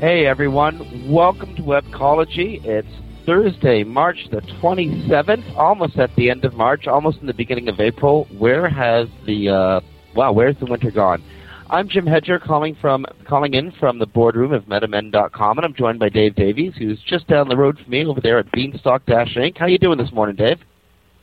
[0.00, 2.64] Hey everyone, welcome to Webcology.
[2.64, 2.88] It's
[3.26, 7.78] Thursday, March the 27th, almost at the end of March, almost in the beginning of
[7.80, 8.26] April.
[8.38, 9.80] Where has the, uh,
[10.16, 11.22] wow, where's the winter gone?
[11.68, 15.98] I'm Jim Hedger calling from calling in from the boardroom of MetaMend.com, and I'm joined
[15.98, 19.34] by Dave Davies, who's just down the road from me over there at Beanstalk Dash
[19.36, 19.58] Inc.
[19.58, 20.60] How you doing this morning, Dave?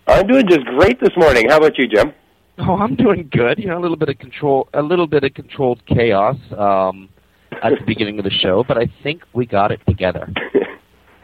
[0.05, 1.49] I'm doing just great this morning.
[1.49, 2.13] How about you, Jim?
[2.59, 3.57] Oh, I'm doing good.
[3.57, 6.35] You know, a little bit of control, a little bit of controlled chaos.
[6.55, 7.09] Um,
[7.63, 10.31] at the beginning of the show, but I think we got it together.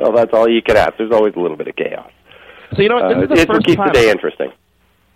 [0.00, 0.94] well, that's all you can ask.
[0.98, 2.10] There's always a little bit of chaos.
[2.76, 3.08] So you know what?
[3.08, 3.88] This Uh, is the it's first keeps time.
[3.88, 4.50] the day interesting.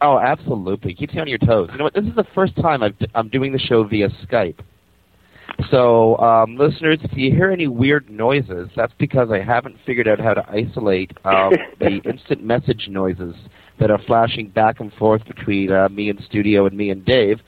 [0.00, 0.94] Oh, absolutely.
[0.94, 1.68] Keeps you on your toes.
[1.72, 1.94] You know what?
[1.94, 4.58] This is the first time I've, I'm doing the show via Skype.
[5.70, 10.18] So, um, listeners, if you hear any weird noises, that's because I haven't figured out
[10.18, 13.34] how to isolate um, the instant message noises
[13.78, 17.40] that are flashing back and forth between uh, me in studio and me and Dave.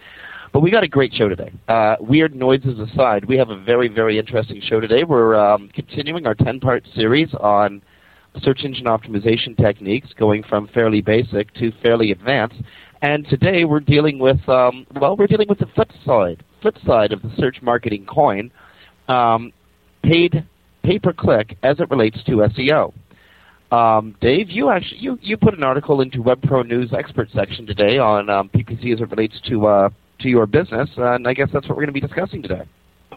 [0.55, 1.53] But we got a great show today.
[1.67, 5.03] Uh, weird noises aside, we have a very, very interesting show today.
[5.03, 7.83] We're um, continuing our 10 part series on
[8.41, 12.55] search engine optimization techniques, going from fairly basic to fairly advanced.
[13.03, 17.11] And today we're dealing with, um, well, we're dealing with the flip side, flip side
[17.11, 18.53] of the search marketing coin,
[19.09, 19.53] um,
[20.05, 20.47] paid
[20.85, 22.93] pay per click as it relates to SEO.
[23.73, 27.99] Um, Dave, you actually you, you put an article into WebPro News expert section today
[27.99, 29.89] on um, PPC as it relates to uh,
[30.25, 32.63] to your business, and I guess that's what we're going to be discussing today.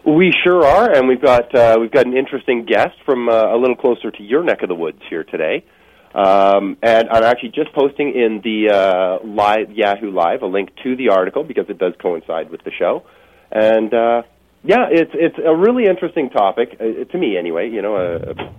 [0.06, 3.58] We sure are, and we've got uh, we've got an interesting guest from uh, a
[3.58, 5.64] little closer to your neck of the woods here today.
[6.14, 10.96] Um, and I'm actually just posting in the uh, live Yahoo Live a link to
[10.96, 13.04] the article because it does coincide with the show.
[13.50, 14.22] And uh,
[14.64, 17.68] yeah, it's it's a really interesting topic uh, to me anyway.
[17.68, 18.50] You know, uh,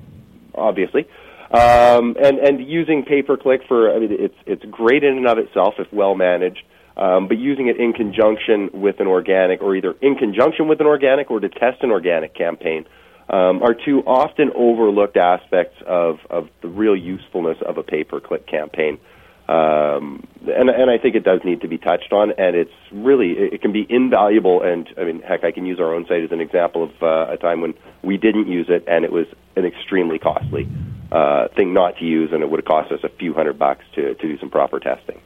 [0.54, 1.08] obviously.
[1.52, 5.28] Um, and and using pay per click for I mean it's it's great in and
[5.28, 6.64] of itself if well managed.
[7.00, 10.86] Um, but using it in conjunction with an organic, or either in conjunction with an
[10.86, 12.86] organic, or to test an organic campaign,
[13.30, 18.20] um, are two often overlooked aspects of, of the real usefulness of a pay per
[18.20, 19.00] click campaign.
[19.48, 23.32] Um, and, and I think it does need to be touched on, and it's really
[23.32, 24.62] it, can be invaluable.
[24.62, 27.32] And I mean, heck, I can use our own site as an example of uh,
[27.32, 30.68] a time when we didn't use it, and it was an extremely costly
[31.14, 33.86] uh, thing not to use, and it would have cost us a few hundred bucks
[33.96, 35.22] to to do some proper testing.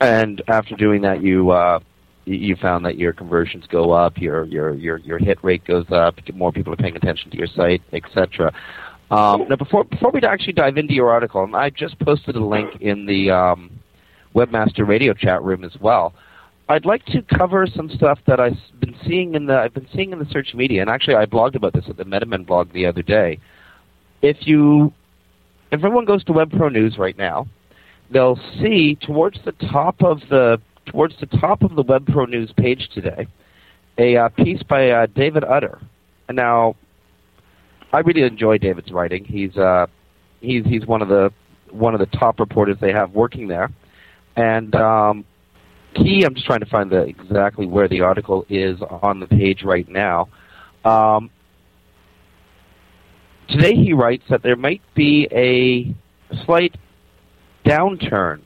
[0.00, 1.80] And after doing that, you uh,
[2.24, 6.16] you- found that your conversions go up, your your your your hit rate goes up,
[6.34, 8.52] more people are paying attention to your site, etc.
[9.10, 12.44] Um, now, before before we actually dive into your article, and I just posted a
[12.44, 13.70] link in the um,
[14.34, 16.14] Webmaster Radio chat room as well.
[16.68, 20.12] I'd like to cover some stuff that I've been seeing in the I've been seeing
[20.12, 22.86] in the search media, and actually I blogged about this at the MetaMend blog the
[22.86, 23.40] other day.
[24.22, 24.92] If you
[25.72, 27.48] if everyone goes to WebPro News right now,
[28.10, 32.88] they'll see towards the top of the towards the top of the WebPro News page
[32.92, 33.26] today
[34.00, 35.80] a uh, piece by uh, David Utter.
[36.28, 36.74] And now,
[37.92, 39.24] I really enjoy David's writing.
[39.24, 39.86] He's uh,
[40.40, 41.32] he's he's one of the
[41.70, 43.70] one of the top reporters they have working there,
[44.36, 45.24] and um,
[45.94, 46.24] he.
[46.24, 49.88] I'm just trying to find the exactly where the article is on the page right
[49.88, 50.28] now.
[50.84, 51.30] Um,
[53.48, 55.94] today he writes that there might be a
[56.44, 56.76] slight
[57.64, 58.40] downturn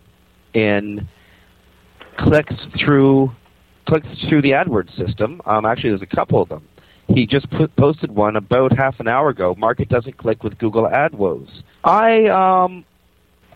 [0.54, 1.08] in
[2.18, 3.30] clicks through
[3.86, 5.40] clicks through the AdWords system.
[5.44, 6.66] Um, actually, there's a couple of them.
[7.08, 9.54] He just put, posted one about half an hour ago.
[9.58, 11.50] Market doesn't click with Google AdWords.
[11.84, 12.84] I um,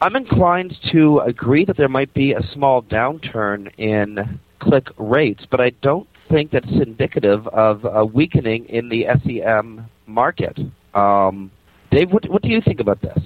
[0.00, 5.60] I'm inclined to agree that there might be a small downturn in click rates, but
[5.60, 10.58] I don't think that's indicative of a weakening in the SEM market.
[10.94, 11.50] Um,
[11.90, 13.18] Dave, what, what do you think about this?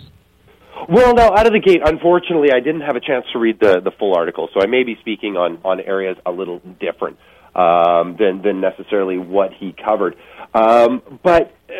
[0.88, 3.80] Well, no, out of the gate, unfortunately, I didn't have a chance to read the,
[3.80, 7.18] the full article, so I may be speaking on, on areas a little different
[7.54, 10.16] um, than, than necessarily what he covered.
[10.54, 11.74] Um, but uh,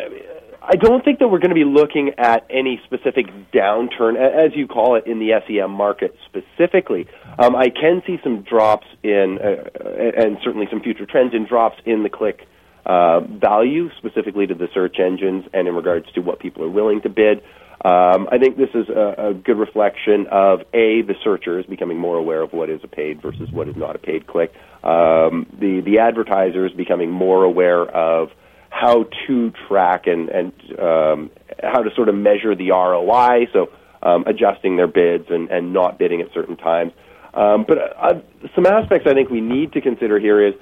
[0.61, 4.67] I don't think that we're going to be looking at any specific downturn, as you
[4.67, 7.07] call it, in the SEM market specifically.
[7.37, 11.77] Um, I can see some drops in, uh, and certainly some future trends in drops
[11.85, 12.47] in the click
[12.85, 17.01] uh, value, specifically to the search engines and in regards to what people are willing
[17.01, 17.41] to bid.
[17.83, 22.17] Um, I think this is a, a good reflection of a the searchers becoming more
[22.17, 24.53] aware of what is a paid versus what is not a paid click.
[24.83, 28.29] Um, the the advertisers becoming more aware of
[28.69, 31.29] how to track and and um,
[31.61, 33.47] how to sort of measure the ROI.
[33.51, 33.69] So
[34.01, 36.93] um, adjusting their bids and, and not bidding at certain times.
[37.33, 38.21] Um, but uh,
[38.55, 40.53] some aspects I think we need to consider here is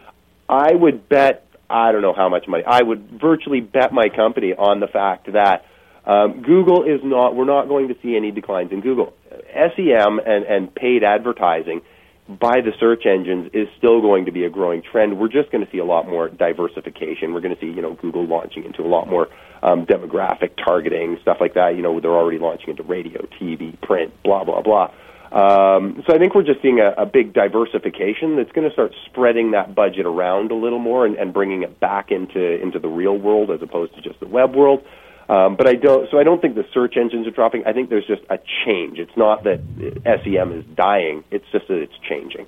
[0.50, 4.54] I would bet I don't know how much money I would virtually bet my company
[4.54, 5.66] on the fact that
[6.06, 7.36] um, Google is not.
[7.36, 9.14] We're not going to see any declines in Google.
[9.54, 11.82] SEM and, and paid advertising
[12.28, 15.20] by the search engines is still going to be a growing trend.
[15.20, 17.34] We're just going to see a lot more diversification.
[17.34, 19.28] We're going to see, you know, Google launching into a lot more
[19.62, 21.76] um, demographic targeting, stuff like that.
[21.76, 24.92] You know, they're already launching into radio, TV, print, blah blah blah.
[25.32, 28.94] Um, so I think we're just seeing a, a big diversification that's going to start
[29.06, 32.90] spreading that budget around a little more and, and bringing it back into into the
[32.90, 34.84] real world as opposed to just the web world.
[35.32, 36.12] Um, but I don't.
[36.12, 37.64] So I don't think the search engines are dropping.
[37.66, 39.00] I think there's just a change.
[39.00, 39.62] It's not that
[40.04, 41.24] SEM is dying.
[41.32, 42.48] It's just that it's changing.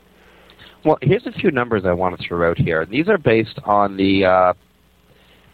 [0.84, 2.86] Well, here's a few numbers I want to throw out here.
[2.86, 4.54] These are based on the uh,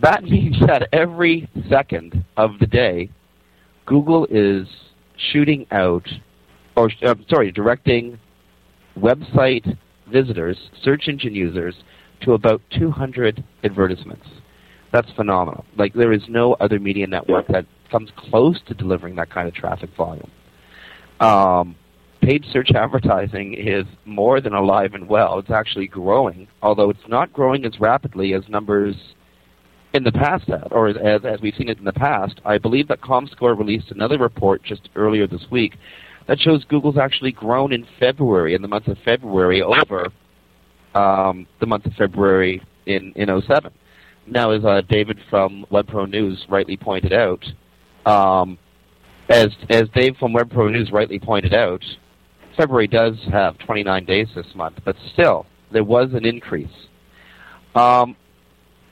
[0.00, 3.10] that means that every second of the day,
[3.84, 4.66] Google is
[5.32, 6.08] shooting out,
[6.78, 8.18] or uh, sorry, directing
[8.98, 9.76] website
[10.10, 11.74] visitors, search engine users,
[12.22, 14.26] to about 200 advertisements.
[14.96, 15.66] That's phenomenal.
[15.76, 19.52] Like there is no other media network that comes close to delivering that kind of
[19.52, 20.30] traffic volume.
[21.20, 21.76] Um,
[22.22, 25.38] paid search advertising is more than alive and well.
[25.38, 28.96] It's actually growing, although it's not growing as rapidly as numbers
[29.92, 32.40] in the past have, or as, as we've seen it in the past.
[32.46, 35.74] I believe that ComScore released another report just earlier this week
[36.26, 40.06] that shows Google's actually grown in February, in the month of February, over
[40.94, 43.70] um, the month of February in, in 07.
[44.26, 47.44] Now, as uh, David from WebPro News rightly pointed out,
[48.04, 48.58] um,
[49.28, 51.82] as as Dave from WebPro News rightly pointed out,
[52.56, 56.68] February does have 29 days this month, but still there was an increase.
[57.74, 58.16] Um,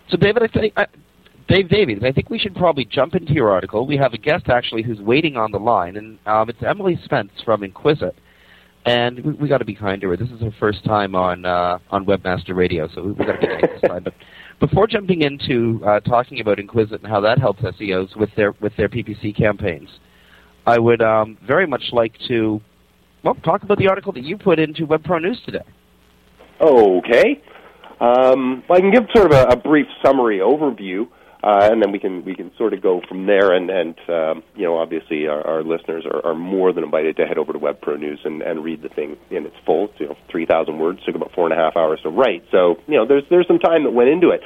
[0.09, 0.73] so, David, I think.
[0.76, 0.87] I,
[1.47, 3.87] Dave Davies, I think we should probably jump into your article.
[3.87, 7.33] We have a guest actually who's waiting on the line, and um, it's Emily Spence
[7.45, 8.17] from Enquisite.
[8.87, 10.17] And we, we got to be kind to her.
[10.17, 13.47] This is her first time on uh, on Webmaster Radio, so we, got to be
[13.47, 14.05] nice this time.
[14.05, 14.14] But
[14.66, 18.75] before jumping into uh, talking about Enquisite and how that helps SEOs with their with
[18.76, 19.88] their PPC campaigns,
[20.66, 22.62] I would um, very much like to
[23.23, 25.64] well talk about the article that you put into WebPro News today.
[26.62, 27.42] Okay.
[28.00, 31.09] Um, well, I can give sort of a, a brief summary overview
[31.45, 33.53] uh, and then we can we can sort of go from there.
[33.53, 37.27] And and um, you know, obviously, our, our listeners are, are, more than invited to
[37.27, 39.91] head over to WebPro News and, and read the thing in its full.
[39.91, 42.45] It's, you know, three thousand words took about four and a half hours to write.
[42.51, 44.41] So you know, there's there's some time that went into it.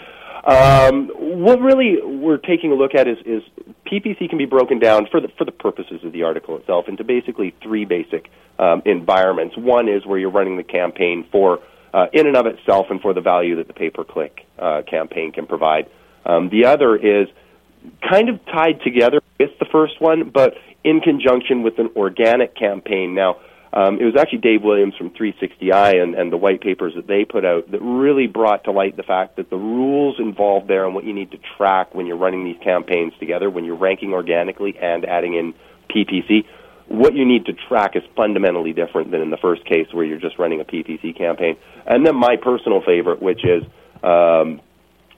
[0.44, 3.42] Um, what really we're taking a look at is is
[3.86, 7.04] PPC can be broken down for the for the purposes of the article itself into
[7.04, 8.28] basically three basic
[8.58, 9.56] um, environments.
[9.56, 11.60] One is where you're running the campaign for
[11.94, 15.46] uh, in and of itself and for the value that the pay-per-click uh, campaign can
[15.46, 15.88] provide.
[16.28, 17.28] Um, the other is
[18.08, 20.54] kind of tied together with the first one, but
[20.84, 23.14] in conjunction with an organic campaign.
[23.14, 23.38] Now,
[23.72, 27.24] um, it was actually Dave Williams from 360i and, and the white papers that they
[27.24, 30.94] put out that really brought to light the fact that the rules involved there and
[30.94, 34.76] what you need to track when you're running these campaigns together, when you're ranking organically
[34.78, 35.54] and adding in
[35.90, 36.46] PPC,
[36.86, 40.20] what you need to track is fundamentally different than in the first case where you're
[40.20, 41.56] just running a PPC campaign.
[41.86, 43.62] And then my personal favorite, which is
[44.02, 44.62] um,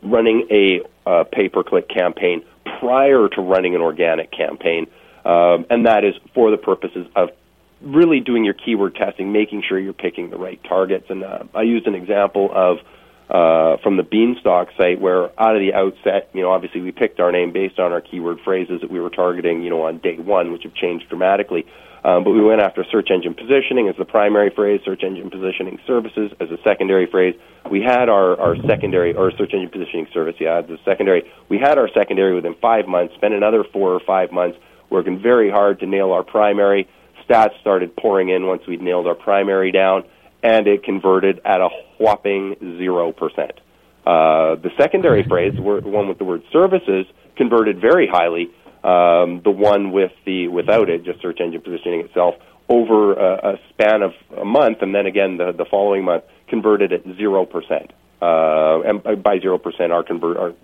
[0.02, 2.42] running a uh, pay-per-click campaign
[2.78, 4.86] prior to running an organic campaign,
[5.24, 7.30] um, and that is for the purposes of
[7.82, 11.06] really doing your keyword testing, making sure you're picking the right targets.
[11.08, 12.78] And uh, I used an example of
[13.30, 17.20] uh, from the Beanstalk site where out of the outset, you know, obviously we picked
[17.20, 20.18] our name based on our keyword phrases that we were targeting, you know, on day
[20.18, 21.64] one, which have changed dramatically.
[22.02, 25.78] Um, but we went after search engine positioning as the primary phrase, search engine positioning
[25.86, 27.34] services as a secondary phrase.
[27.70, 31.30] We had our, our secondary, or search engine positioning service, yeah, the secondary.
[31.48, 35.50] We had our secondary within five months, spent another four or five months working very
[35.50, 36.88] hard to nail our primary
[37.30, 40.04] stats started pouring in once we'd nailed our primary down,
[40.42, 43.50] and it converted at a whopping 0%.
[44.06, 48.50] Uh, the secondary phrase, one with the word services, converted very highly.
[48.82, 52.34] Um, the one with the without it, just search engine positioning itself,
[52.70, 56.92] over a, a span of a month, and then again the, the following month, converted
[56.92, 57.90] at 0%.
[58.22, 60.54] Uh, and by 0%, our, convert, our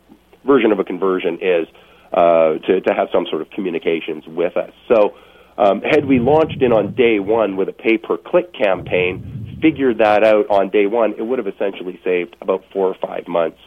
[0.47, 1.67] version of a conversion is
[2.13, 4.71] uh, to, to have some sort of communications with us.
[4.89, 5.15] So
[5.59, 9.99] um, had we launched in on day one with a pay per click campaign, figured
[9.99, 13.59] that out on day one, it would have essentially saved about four or five months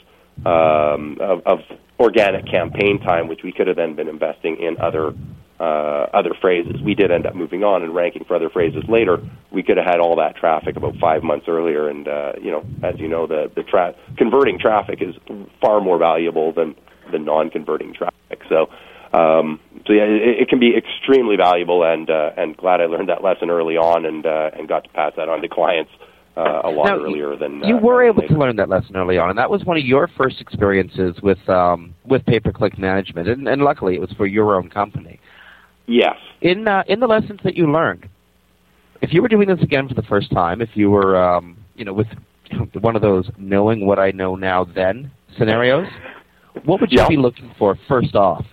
[0.46, 1.60] um, of, of
[2.00, 5.13] organic campaign time, which we could have then been investing in other
[5.60, 6.81] uh, other phrases.
[6.81, 9.17] We did end up moving on and ranking for other phrases later.
[9.51, 12.65] We could have had all that traffic about five months earlier, and uh, you know,
[12.81, 15.15] as you know, the the tra- converting traffic is
[15.62, 16.75] far more valuable than
[17.12, 18.41] the non-converting traffic.
[18.48, 18.69] So
[19.12, 23.10] um, so yeah, it, it can be extremely valuable, and uh, and glad I learned
[23.10, 25.91] that lesson early on, and uh, and got to pass that on to clients
[26.39, 28.34] uh, a lot now, earlier than you uh, were able later.
[28.34, 31.38] to learn that lesson early on, and that was one of your first experiences with
[31.50, 35.19] um, with pay per click management, and, and luckily it was for your own company.
[35.88, 36.15] Yes.
[36.41, 38.08] In uh, in the lessons that you learned,
[39.01, 41.86] if you were doing this again for the first time, if you were um, you
[41.86, 42.08] know with
[42.81, 45.88] one of those knowing what I know now then scenarios,
[46.65, 47.08] what would you Yeah.
[47.08, 48.46] be looking for first off?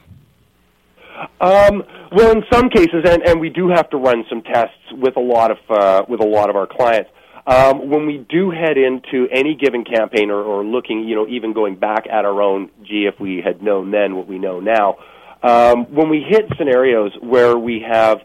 [1.41, 5.17] Um, well, in some cases, and, and we do have to run some tests with
[5.17, 7.11] a lot of uh, with a lot of our clients.
[7.47, 11.53] Um, when we do head into any given campaign, or, or looking, you know, even
[11.53, 14.97] going back at our own, gee, if we had known then what we know now,
[15.43, 18.19] um, when we hit scenarios where we have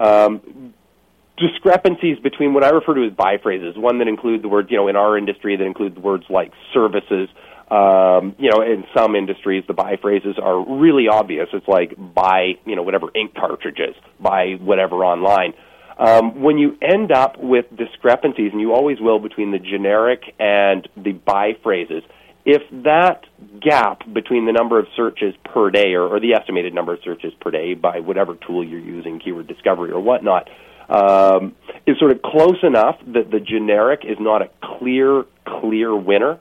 [0.00, 0.72] um,
[1.36, 4.78] discrepancies between what I refer to as buy phrases, one that include the words, you
[4.78, 7.28] know, in our industry that include the words like services.
[7.70, 11.48] Um, you know, in some industries, the buy phrases are really obvious.
[11.52, 15.54] It's like buy, you know, whatever ink cartridges, buy whatever online.
[16.02, 20.88] Um, when you end up with discrepancies, and you always will between the generic and
[20.96, 22.02] the buy phrases,
[22.44, 23.24] if that
[23.60, 27.32] gap between the number of searches per day or, or the estimated number of searches
[27.40, 30.50] per day by whatever tool you're using, keyword discovery or whatnot,
[30.88, 31.54] um,
[31.86, 36.40] is sort of close enough that the generic is not a clear, clear winner,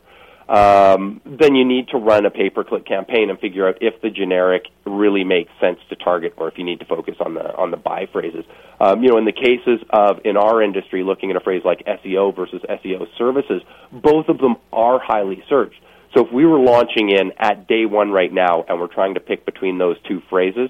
[0.51, 4.65] um, then you need to run a pay-per-click campaign and figure out if the generic
[4.86, 7.77] really makes sense to target, or if you need to focus on the on the
[7.77, 8.43] buy phrases.
[8.81, 11.86] Um, you know, in the cases of in our industry, looking at a phrase like
[11.86, 13.62] SEO versus SEO services,
[13.93, 15.79] both of them are highly searched.
[16.13, 19.22] So if we were launching in at day one right now, and we're trying to
[19.22, 20.70] pick between those two phrases,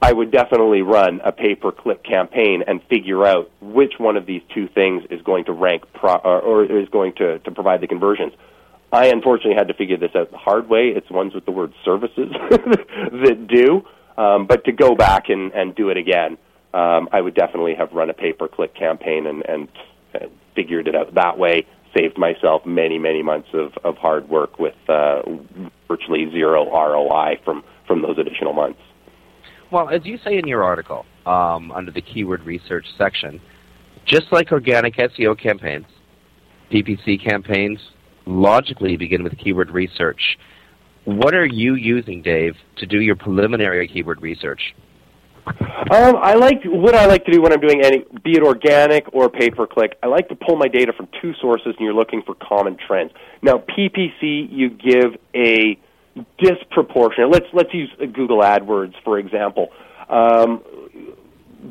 [0.00, 4.68] I would definitely run a pay-per-click campaign and figure out which one of these two
[4.68, 8.32] things is going to rank pro- or, or is going to, to provide the conversions.
[8.92, 10.88] I unfortunately had to figure this out the hard way.
[10.88, 13.82] It's ones with the word services that do.
[14.20, 16.38] Um, but to go back and, and do it again,
[16.74, 19.68] um, I would definitely have run a pay-per-click campaign and, and
[20.54, 21.66] figured it out that way.
[21.96, 25.22] Saved myself many, many months of, of hard work with uh,
[25.86, 28.80] virtually zero ROI from, from those additional months.
[29.70, 33.40] Well, as you say in your article, um, under the keyword research section,
[34.04, 35.86] just like organic SEO campaigns,
[36.70, 37.78] PPC campaigns
[38.28, 40.38] logically begin with keyword research.
[41.04, 44.74] What are you using, Dave, to do your preliminary keyword research?
[45.46, 49.06] Um, I like what I like to do when I'm doing any, be it organic
[49.14, 49.96] or pay per click.
[50.02, 53.12] I like to pull my data from two sources, and you're looking for common trends.
[53.40, 55.78] Now, PPC, you give a
[56.38, 57.30] disproportionate.
[57.30, 59.68] Let's let's use Google AdWords for example.
[60.10, 60.62] Um,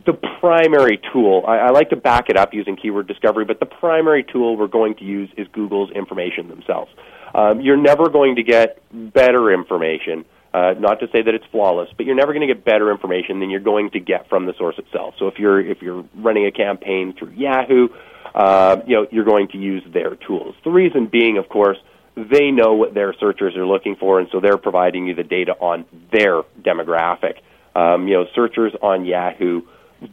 [0.05, 3.65] the primary tool, I, I like to back it up using keyword discovery, but the
[3.65, 6.91] primary tool we're going to use is Google's information themselves.
[7.33, 10.25] Um, you're never going to get better information.
[10.53, 13.39] Uh, not to say that it's flawless, but you're never going to get better information
[13.39, 15.13] than you're going to get from the source itself.
[15.19, 17.89] So if you're if you're running a campaign through Yahoo,
[18.33, 20.55] uh, you know you're going to use their tools.
[20.63, 21.77] The reason being, of course,
[22.15, 25.51] they know what their searchers are looking for, and so they're providing you the data
[25.59, 27.35] on their demographic.
[27.75, 29.61] Um, you know, searchers on Yahoo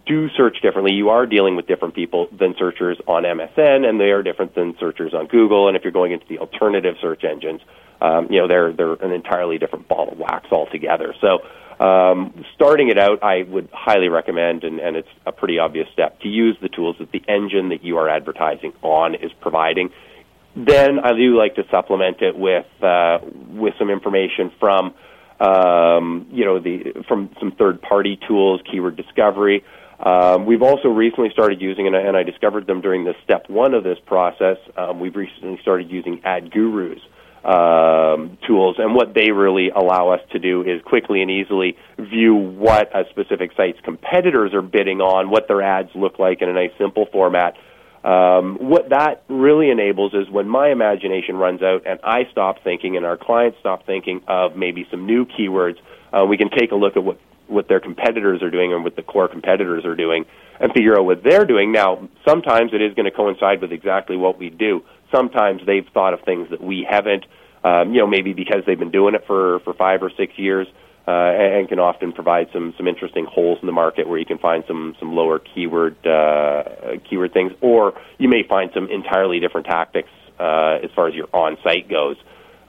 [0.06, 0.92] do search differently.
[0.92, 4.74] You are dealing with different people than searchers on MSN, and they are different than
[4.78, 5.68] searchers on Google.
[5.68, 7.60] And if you're going into the alternative search engines,
[8.00, 11.14] um, you know they're they're an entirely different ball of wax altogether.
[11.20, 11.40] So.
[11.74, 16.20] Um, starting it out, I would highly recommend, and, and it's a pretty obvious step,
[16.20, 19.90] to use the tools that the engine that you are advertising on is providing.
[20.54, 23.18] Then I do like to supplement it with uh,
[23.50, 24.94] with some information from
[25.40, 29.64] um, you know the from some third party tools, keyword discovery.
[29.98, 33.48] Um, we've also recently started using, and I, and I discovered them during the step
[33.48, 34.58] one of this process.
[34.76, 37.00] Um, we've recently started using AdGooroo's
[37.44, 42.34] um, tools, and what they really allow us to do is quickly and easily view
[42.34, 46.52] what a specific site's competitors are bidding on, what their ads look like in a
[46.52, 47.54] nice simple format
[48.04, 52.98] um, what that really enables is when my imagination runs out and I stop thinking
[52.98, 55.76] and our clients stop thinking of maybe some new keywords,
[56.12, 58.94] uh, we can take a look at what, what their competitors are doing and what
[58.94, 60.26] the core competitors are doing
[60.60, 61.72] and figure out what they're doing.
[61.72, 64.84] Now, sometimes it is going to coincide with exactly what we do.
[65.10, 67.24] Sometimes they've thought of things that we haven't,
[67.64, 70.66] um, you know, maybe because they've been doing it for, for five or six years
[71.06, 74.38] uh, and can often provide some some interesting holes in the market where you can
[74.38, 76.64] find some some lower keyword uh,
[77.08, 80.08] keyword things, or you may find some entirely different tactics
[80.40, 82.16] uh, as far as your on site goes,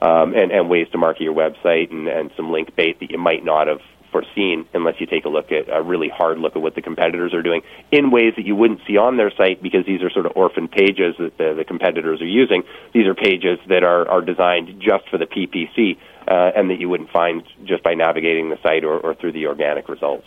[0.02, 3.18] um, and and ways to market your website and and some link bait that you
[3.18, 3.80] might not have
[4.16, 7.34] foreseen unless you take a look at a really hard look at what the competitors
[7.34, 7.60] are doing
[7.92, 10.68] in ways that you wouldn't see on their site because these are sort of orphan
[10.68, 12.62] pages that the, the competitors are using.
[12.94, 16.88] These are pages that are, are designed just for the PPC uh, and that you
[16.88, 20.26] wouldn't find just by navigating the site or, or through the organic results.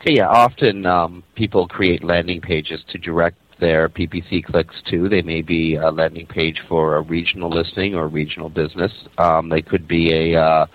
[0.00, 0.28] Okay, yeah.
[0.28, 5.08] Often um, people create landing pages to direct their PPC clicks to.
[5.08, 8.92] They may be a landing page for a regional listing or regional business.
[9.18, 10.66] Um, they could be a uh,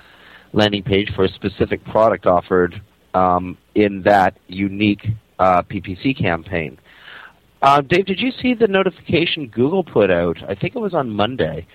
[0.54, 2.82] landing page for a specific product offered
[3.14, 5.06] um, in that unique
[5.40, 6.78] uh, PPC campaign.
[7.62, 10.38] Uh, Dave, did you see the notification Google put out?
[10.48, 11.66] I think it was on Monday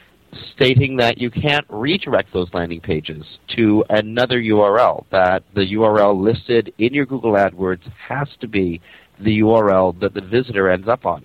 [0.55, 3.25] stating that you can't redirect those landing pages
[3.57, 8.81] to another URL, that the URL listed in your Google AdWords has to be
[9.19, 11.25] the URL that the visitor ends up on.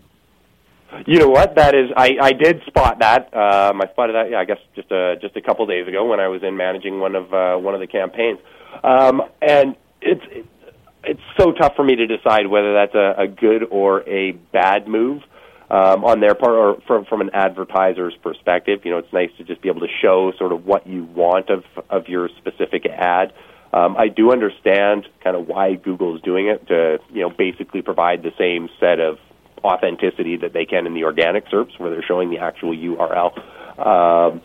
[1.05, 1.55] You know what?
[1.55, 3.33] That is, I, I did spot that.
[3.33, 4.29] Um, I spotted that.
[4.31, 6.99] Yeah, I guess just a just a couple days ago when I was in managing
[6.99, 8.39] one of uh, one of the campaigns,
[8.83, 10.23] um, and it's
[11.03, 14.87] it's so tough for me to decide whether that's a, a good or a bad
[14.87, 15.21] move
[15.69, 18.81] um, on their part, or from from an advertiser's perspective.
[18.83, 21.49] You know, it's nice to just be able to show sort of what you want
[21.49, 23.33] of of your specific ad.
[23.73, 27.81] Um, I do understand kind of why Google is doing it to you know basically
[27.81, 29.17] provide the same set of
[29.63, 33.37] authenticity that they can in the organic SERPs, where they're showing the actual URL.
[33.79, 34.41] Um,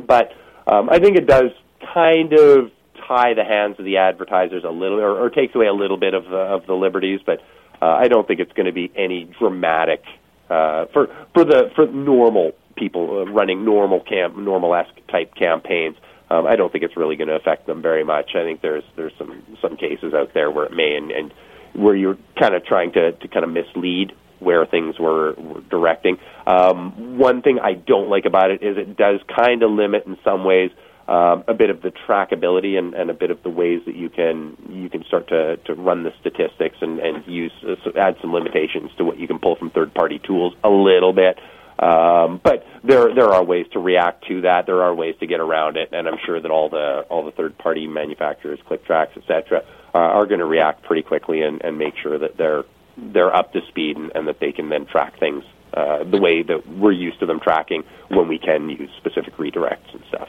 [0.06, 0.32] but
[0.66, 1.50] um, I think it does
[1.94, 2.70] kind of
[3.08, 6.14] tie the hands of the advertisers a little, or, or takes away a little bit
[6.14, 7.20] of the, of the liberties.
[7.24, 7.40] But
[7.80, 10.04] uh, I don't think it's going to be any dramatic
[10.48, 15.96] uh, for for the for normal people uh, running normal camp normal esque type campaigns.
[16.30, 18.34] Um, I don't think it's really going to affect them very much.
[18.34, 21.34] I think there's there's some some cases out there where it may and, and
[21.74, 26.18] where you're kind of trying to to kind of mislead where things were, were directing.
[26.46, 30.18] Um, one thing I don't like about it is it does kind of limit in
[30.24, 30.70] some ways
[31.08, 34.08] um, a bit of the trackability and, and a bit of the ways that you
[34.08, 38.32] can you can start to, to run the statistics and, and use uh, add some
[38.32, 41.38] limitations to what you can pull from third party tools a little bit.
[41.78, 44.66] Um, but there there are ways to react to that.
[44.66, 47.32] There are ways to get around it, and I'm sure that all the all the
[47.32, 51.78] third party manufacturers, click ClickTracks, etc., uh, are going to react pretty quickly and, and
[51.78, 52.64] make sure that they're
[52.96, 56.42] they're up to speed and, and that they can then track things uh, the way
[56.42, 60.28] that we're used to them tracking when we can use specific redirects and stuff.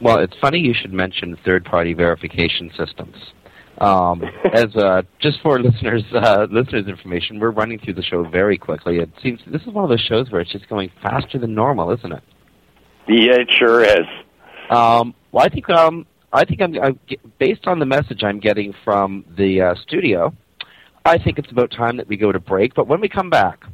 [0.00, 3.16] Well, it's funny you should mention third-party verification systems.
[3.78, 4.22] Um,
[4.54, 8.98] as uh, just for listeners, uh, listeners' information, we're running through the show very quickly.
[8.98, 11.90] It seems this is one of those shows where it's just going faster than normal,
[11.90, 12.22] isn't it?
[13.08, 14.06] Yeah, it sure is.
[14.70, 17.00] Um, well, I think um, I think I'm, I'm,
[17.38, 20.34] based on the message I'm getting from the uh, studio.
[21.04, 22.74] I think it's about time that we go to break.
[22.74, 23.64] But when we come back,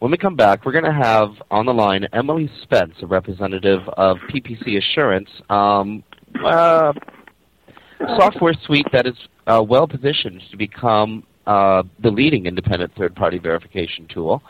[0.00, 3.80] When we come back, we're going to have on the line Emily Spence, a representative
[3.96, 6.04] of PPC Assurance, um,
[6.44, 6.92] uh,
[8.16, 9.16] software suite that is
[9.48, 14.40] uh, well positioned to become uh, the leading independent third-party verification tool.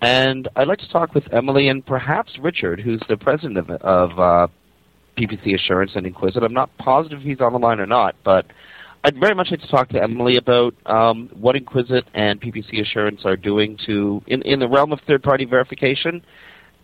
[0.00, 4.18] And I'd like to talk with Emily and perhaps Richard, who's the president of, of
[4.18, 4.46] uh,
[5.16, 6.42] PPC Assurance and Enquisite.
[6.42, 8.46] I'm not positive if he's on the line or not, but
[9.04, 13.22] I'd very much like to talk to Emily about um, what Enquisite and PPC Assurance
[13.24, 16.22] are doing to in, in the realm of third-party verification,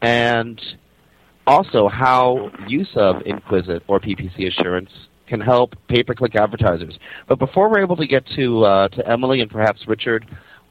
[0.02, 0.60] and
[1.46, 4.90] also how use of Enquisite or PPC Assurance
[5.28, 6.98] can help pay-per-click advertisers.
[7.28, 10.26] But before we're able to get to uh, to Emily and perhaps Richard,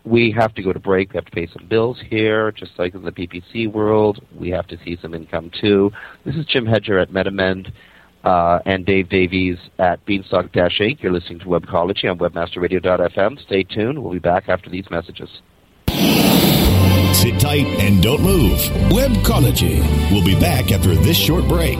[0.07, 1.13] we have to go to break.
[1.13, 4.23] We have to pay some bills here, just like in the PPC world.
[4.37, 5.91] We have to see some income too.
[6.25, 7.71] This is Jim Hedger at MetaMend
[8.23, 11.01] uh, and Dave Davies at Beanstalk Dash Inc.
[11.01, 13.41] You're listening to Webcology on WebmasterRadio.fm.
[13.43, 14.01] Stay tuned.
[14.01, 15.29] We'll be back after these messages.
[17.13, 18.59] Sit tight and don't move.
[18.91, 19.79] Webcology.
[20.11, 21.79] We'll be back after this short break.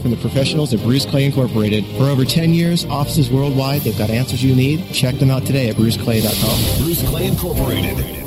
[0.01, 1.85] from the professionals at Bruce Clay Incorporated.
[1.97, 4.91] For over 10 years, offices worldwide, they've got answers you need.
[4.93, 6.83] Check them out today at bruceclay.com.
[6.83, 8.21] Bruce Clay Incorporated.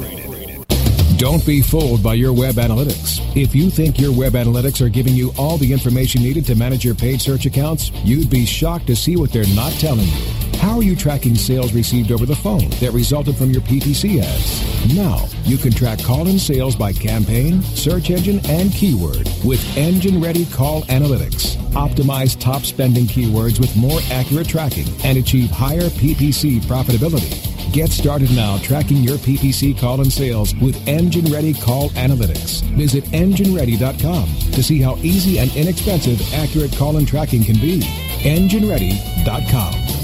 [1.18, 3.20] Don't be fooled by your web analytics.
[3.36, 6.84] If you think your web analytics are giving you all the information needed to manage
[6.84, 10.43] your paid search accounts, you'd be shocked to see what they're not telling you.
[10.60, 14.96] How are you tracking sales received over the phone that resulted from your PPC ads?
[14.96, 20.82] Now, you can track call-in sales by campaign, search engine, and keyword with engine-ready call
[20.84, 21.56] analytics.
[21.74, 27.54] Optimize top spending keywords with more accurate tracking and achieve higher PPC profitability.
[27.72, 32.62] Get started now tracking your PPC call and sales with Engine Ready Call Analytics.
[32.76, 37.80] Visit engineready.com to see how easy and inexpensive accurate call and tracking can be.
[38.22, 40.03] EngineReady.com.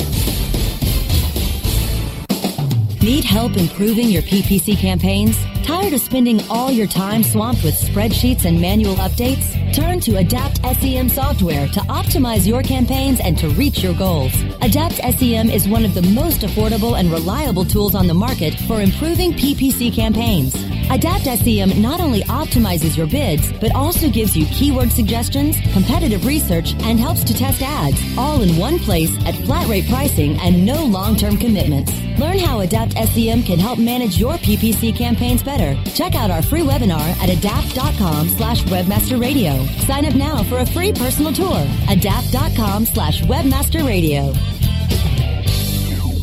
[3.02, 5.34] Need help improving your PPC campaigns?
[5.70, 9.54] Tired of spending all your time swamped with spreadsheets and manual updates?
[9.72, 14.32] Turn to Adapt SEM software to optimize your campaigns and to reach your goals.
[14.62, 18.80] Adapt SEM is one of the most affordable and reliable tools on the market for
[18.80, 20.56] improving PPC campaigns.
[20.90, 26.74] Adapt SEM not only optimizes your bids, but also gives you keyword suggestions, competitive research,
[26.82, 30.84] and helps to test ads, all in one place at flat rate pricing and no
[30.84, 31.92] long-term commitments.
[32.18, 35.59] Learn how Adapt SEM can help manage your PPC campaigns better.
[35.94, 39.66] Check out our free webinar at adapt.com slash webmasterradio.
[39.86, 41.66] Sign up now for a free personal tour.
[41.88, 44.32] Adapt.com slash webmasterradio.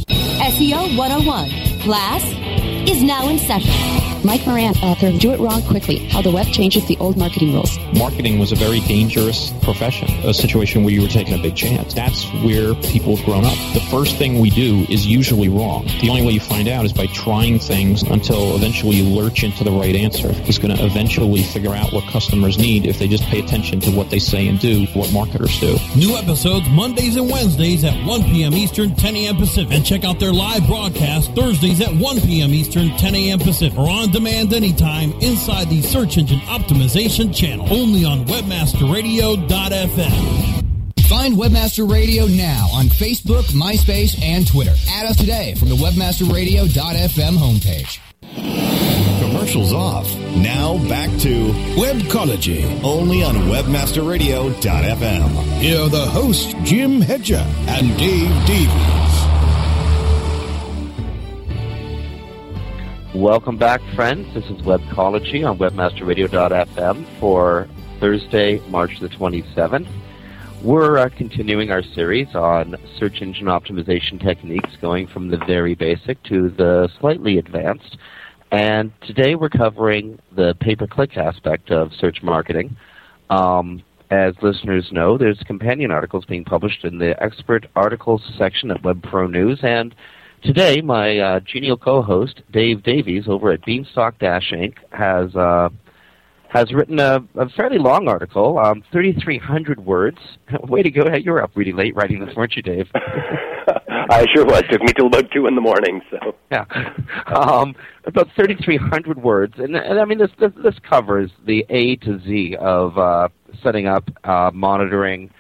[0.08, 1.50] SEO 101.
[1.82, 2.47] Class
[2.88, 3.98] is now in session.
[4.24, 7.54] Mike Moran, author of Do It Wrong Quickly, How the Web Changes the Old Marketing
[7.54, 7.78] Rules.
[7.94, 11.94] Marketing was a very dangerous profession, a situation where you were taking a big chance.
[11.94, 13.56] That's where people have grown up.
[13.74, 15.86] The first thing we do is usually wrong.
[16.02, 19.64] The only way you find out is by trying things until eventually you lurch into
[19.64, 20.30] the right answer.
[20.46, 23.92] It's going to eventually figure out what customers need if they just pay attention to
[23.92, 25.78] what they say and do, what marketers do.
[25.96, 28.54] New episodes Mondays and Wednesdays at 1 p.m.
[28.54, 29.38] Eastern, 10 a.m.
[29.38, 29.74] Pacific.
[29.74, 32.54] And check out their live broadcast Thursdays at 1 p.m.
[32.54, 33.40] Eastern, 10 a.m.
[33.40, 33.78] Pacific.
[33.78, 37.66] Or on demand anytime inside the Search Engine Optimization channel.
[37.72, 40.64] Only on WebmasterRadio.fm.
[41.08, 44.74] Find Webmaster Radio now on Facebook, MySpace, and Twitter.
[44.90, 48.00] Add us today from the WebmasterRadio.fm homepage.
[49.22, 50.14] Commercials off.
[50.36, 55.30] Now back to Webcology, only on WebmasterRadio.fm.
[55.60, 59.07] Here are the hosts, Jim Hedger and Dave Davies.
[63.18, 64.32] Welcome back, friends.
[64.36, 67.68] This is Webcology on WebmasterRadio.fm for
[68.00, 69.88] Thursday, March the 27th.
[70.62, 76.22] We're uh, continuing our series on search engine optimization techniques, going from the very basic
[76.26, 77.98] to the slightly advanced.
[78.52, 82.78] And today we're covering the pay-per-click aspect of search marketing.
[83.32, 88.84] Um, as listeners know, there's companion articles being published in the expert articles section at
[88.84, 89.96] WebPro News, and
[90.44, 94.76] Today, my uh, genial co-host Dave Davies over at Beanstalk Dash Inc.
[94.92, 95.70] has uh,
[96.50, 100.18] has written a, a, fairly long article, um, 3,300 words.
[100.64, 101.06] Way to go!
[101.16, 102.88] You were up really late writing this, weren't you, Dave?
[102.96, 104.64] I sure was.
[104.70, 106.02] Took me till about two in the morning.
[106.12, 106.66] So yeah,
[107.36, 112.20] um, about 3,300 words, and, and I mean this, this this covers the A to
[112.20, 113.30] Z of uh,
[113.64, 115.32] setting up, uh, monitoring,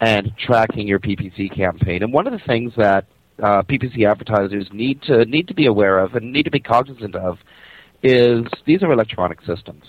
[0.00, 2.02] and tracking your PPC campaign.
[2.02, 3.06] And one of the things that
[3.42, 7.14] uh, PPC advertisers need to need to be aware of and need to be cognizant
[7.14, 7.38] of
[8.02, 9.84] is these are electronic systems.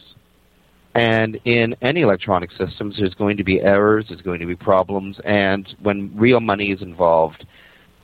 [0.94, 5.18] And in any electronic systems, there's going to be errors, there's going to be problems,
[5.24, 7.46] and when real money is involved,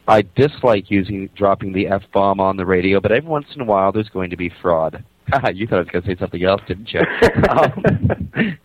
[0.07, 3.65] I dislike using dropping the f bomb on the radio, but every once in a
[3.65, 5.03] while there's going to be fraud.
[5.53, 7.01] you thought I was going to say something else, didn't you?
[7.49, 8.57] um,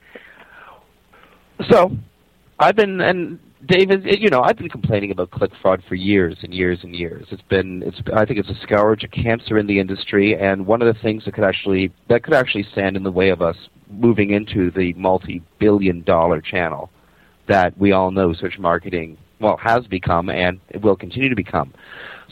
[1.68, 1.90] so,
[2.60, 6.52] I've been and David, you know, I've been complaining about click fraud for years and
[6.52, 7.26] years and years.
[7.30, 10.82] It's been, it's, I think it's a scourge, a cancer in the industry, and one
[10.82, 13.56] of the things that could actually, that could actually stand in the way of us
[13.88, 16.90] moving into the multi-billion dollar channel
[17.46, 21.72] that we all know search marketing well has become and will continue to become.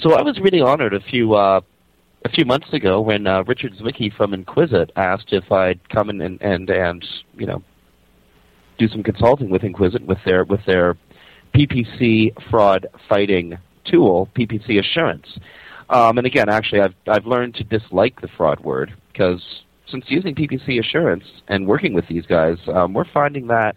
[0.00, 1.60] So I was really honored a few uh,
[2.24, 6.20] a few months ago when uh, Richard Zwicky from Enquisite asked if I'd come in
[6.20, 7.04] and, and and
[7.36, 7.62] you know
[8.78, 10.96] do some consulting with Enquisite with their with their
[11.54, 15.26] PPC fraud fighting tool, PPC Assurance.
[15.88, 19.42] Um, and again, actually, I've I've learned to dislike the fraud word because
[19.90, 23.76] since using PPC Assurance and working with these guys, um, we're finding that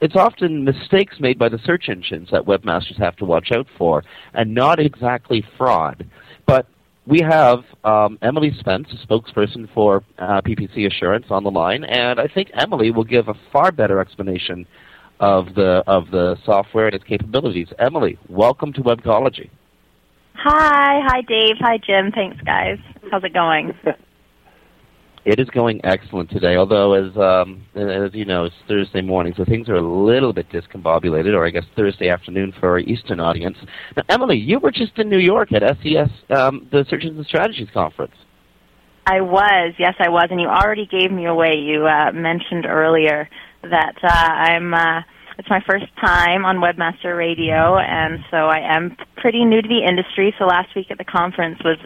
[0.00, 4.04] it's often mistakes made by the search engines that webmasters have to watch out for,
[4.32, 6.06] and not exactly fraud.
[6.46, 6.66] But
[7.06, 12.18] we have um, Emily Spence, a spokesperson for uh, PPC Assurance, on the line, and
[12.18, 14.66] I think Emily will give a far better explanation
[15.20, 17.68] of the of the software and its capabilities.
[17.78, 19.50] Emily, welcome to Webcology.
[20.34, 22.10] Hi, hi Dave, hi Jim.
[22.12, 22.78] Thanks, guys.
[23.10, 23.72] How's it going?
[25.24, 29.46] It is going excellent today, although as um, as you know, it's Thursday morning, so
[29.46, 33.56] things are a little bit discombobulated, or I guess Thursday afternoon for our Eastern audience.
[33.96, 37.68] Now, Emily, you were just in New York at SES, um, the Search Engine Strategies
[37.72, 38.12] Conference.
[39.06, 41.54] I was, yes, I was, and you already gave me away.
[41.54, 43.28] You uh, mentioned earlier
[43.70, 44.74] that uh, I'm.
[44.74, 45.00] Uh,
[45.36, 49.82] it's my first time on Webmaster Radio, and so I am pretty new to the
[49.82, 50.32] industry.
[50.38, 51.78] So last week at the conference was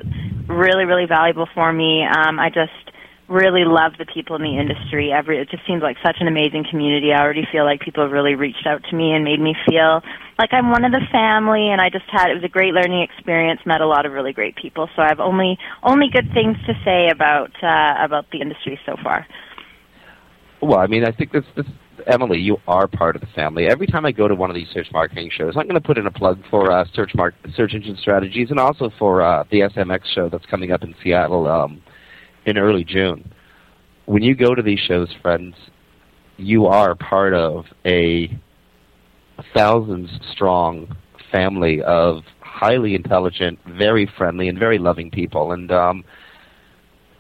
[0.47, 2.05] really, really valuable for me.
[2.05, 2.93] Um, I just
[3.29, 5.13] really love the people in the industry.
[5.13, 7.13] Every it just seems like such an amazing community.
[7.13, 10.01] I already feel like people really reached out to me and made me feel
[10.39, 11.69] like I'm one of the family.
[11.69, 13.61] And I just had it was a great learning experience.
[13.65, 14.89] Met a lot of really great people.
[14.97, 18.97] So I have only only good things to say about uh, about the industry so
[19.03, 19.27] far.
[20.61, 21.67] Well, I mean, I think this this
[22.07, 23.67] Emily, you are part of the family.
[23.67, 25.99] Every time I go to one of these search marketing shows, I'm going to put
[25.99, 29.61] in a plug for uh, search mark search engine strategies and also for uh, the
[29.61, 31.47] SMX show that's coming up in Seattle.
[31.47, 31.83] Um,
[32.49, 33.33] in early June.
[34.07, 35.55] When you go to these shows, friends,
[36.39, 38.31] you are part of a
[39.55, 40.97] thousands strong
[41.31, 45.53] family of highly intelligent, very friendly, and very loving people.
[45.53, 46.05] And um,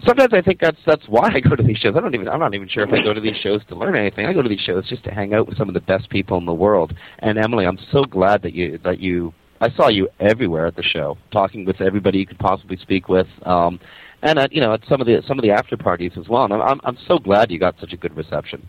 [0.07, 1.95] sometimes I think that's that's why I go to these shows.
[1.97, 3.97] I don't even I'm not even sure if I go to these shows to learn
[3.97, 4.27] anything.
[4.27, 6.39] I go to these shows just to hang out with some of the best people
[6.39, 6.95] in the world.
[7.21, 10.83] And Emily, I'm so glad that you that you I saw you everywhere at the
[10.83, 13.27] show, talking with everybody you could possibly speak with.
[13.45, 13.81] Um,
[14.23, 16.45] and at you know at some of the some of the after parties as well.
[16.45, 18.69] And I'm I'm so glad you got such a good reception.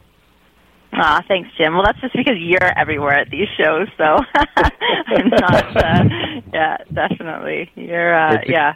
[0.91, 1.73] Ah, thanks, Jim.
[1.75, 4.03] Well, that's just because you're everywhere at these shows, so
[4.35, 5.77] I'm not.
[5.77, 6.03] Uh,
[6.51, 7.69] yeah, definitely.
[7.75, 8.15] You're.
[8.15, 8.73] Uh, yeah,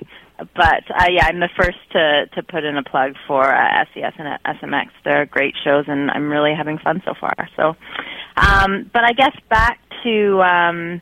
[0.56, 4.14] but uh, yeah, I'm the first to to put in a plug for uh, SES
[4.18, 4.88] and SMX.
[5.04, 7.36] They're great shows, and I'm really having fun so far.
[7.56, 7.76] So,
[8.38, 10.42] um, but I guess back to.
[10.42, 11.02] Um,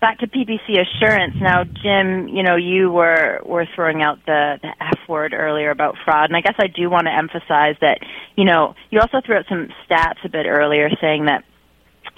[0.00, 1.36] back to PPC assurance.
[1.40, 5.94] Now, Jim, you know, you were were throwing out the, the F word earlier about
[6.04, 8.00] fraud, and I guess I do want to emphasize that,
[8.34, 11.44] you know, you also threw out some stats a bit earlier saying that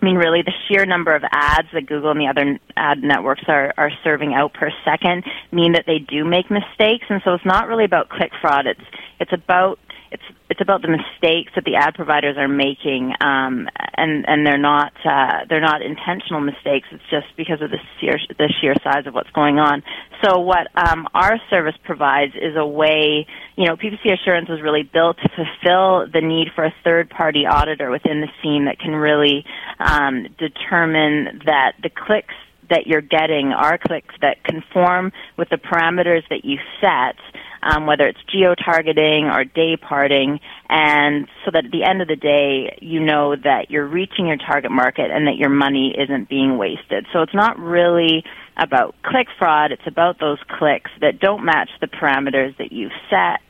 [0.04, 3.44] I mean, really, the sheer number of ads that Google and the other ad networks
[3.48, 7.46] are, are serving out per second mean that they do make mistakes, and so it's
[7.46, 8.66] not really about click fraud.
[8.66, 8.84] It's
[9.18, 9.78] it's about
[10.14, 14.56] it's it's about the mistakes that the ad providers are making, um, and and they're
[14.56, 16.86] not uh, they're not intentional mistakes.
[16.92, 19.82] It's just because of the sheer the sheer size of what's going on.
[20.22, 23.26] So what um, our service provides is a way.
[23.56, 27.44] You know, PPC Assurance was really built to fulfill the need for a third party
[27.46, 29.44] auditor within the scene that can really
[29.80, 32.34] um, determine that the clicks
[32.70, 37.16] that you're getting are clicks that conform with the parameters that you set
[37.64, 42.16] um, whether it's geo-targeting or day parting, and so that at the end of the
[42.16, 46.58] day, you know that you're reaching your target market and that your money isn't being
[46.58, 47.06] wasted.
[47.12, 48.24] So it's not really
[48.56, 53.40] about click fraud, it's about those clicks that don't match the parameters that you've set.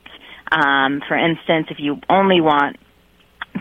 [0.53, 2.77] Um, for instance, if you only want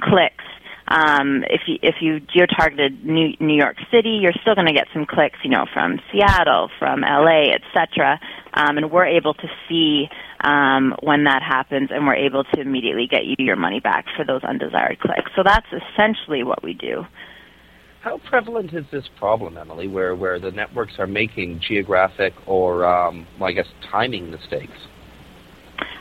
[0.01, 0.43] clicks
[0.87, 4.87] um, if you if you geo-targeted New, New York City, you're still going to get
[4.93, 8.19] some clicks, you know, from Seattle, from LA, etc.
[8.53, 10.09] Um, and we're able to see
[10.43, 14.25] um, when that happens, and we're able to immediately get you your money back for
[14.25, 15.31] those undesired clicks.
[15.35, 17.05] So that's essentially what we do.
[18.01, 23.25] How prevalent is this problem, Emily, where, where the networks are making geographic or, um,
[23.39, 24.77] well, I guess, timing mistakes?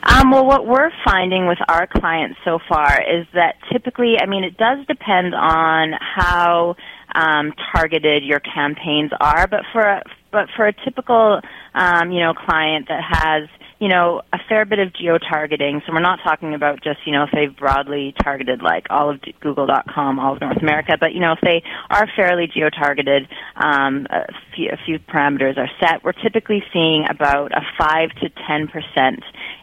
[0.03, 4.43] Um, well, what we're finding with our clients so far is that typically, I mean,
[4.43, 6.75] it does depend on how
[7.15, 11.39] um, targeted your campaigns are, but for a, but for a typical,
[11.73, 13.47] um, you know, client that has
[13.79, 15.81] you know, a fair bit of geo-targeting.
[15.85, 19.19] So we're not talking about just, you know, if they've broadly targeted like all of
[19.41, 24.25] Google.com, all of North America, but, you know, if they are fairly geo-targeted, um, a,
[24.55, 29.21] few, a few parameters are set, we're typically seeing about a 5 to 10%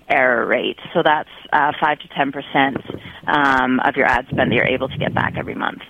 [0.08, 0.78] error rate.
[0.92, 4.98] So that's uh, 5 to 10% um, of your ad spend that you're able to
[4.98, 5.82] get back every month.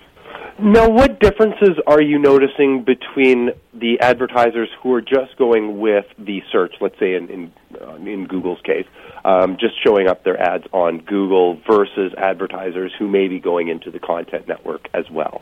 [0.63, 6.43] Now, what differences are you noticing between the advertisers who are just going with the
[6.51, 8.85] search, let's say in in, uh, in Google's case,
[9.25, 13.89] um, just showing up their ads on Google versus advertisers who may be going into
[13.89, 15.41] the content network as well?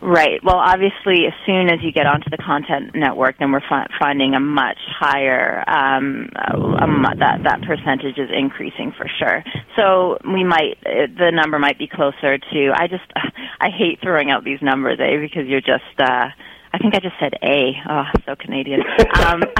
[0.00, 0.42] Right.
[0.44, 4.34] Well, obviously, as soon as you get onto the content network, then we're fi- finding
[4.34, 9.42] a much higher um, um, that that percentage is increasing for sure.
[9.74, 12.72] So we might uh, the number might be closer to.
[12.74, 13.04] I just
[13.60, 15.18] I hate throwing out these numbers, eh?
[15.20, 15.98] Because you're just.
[15.98, 16.28] Uh,
[16.72, 17.72] I think I just said A.
[17.88, 18.82] Oh, so Canadian.
[19.26, 19.42] Um,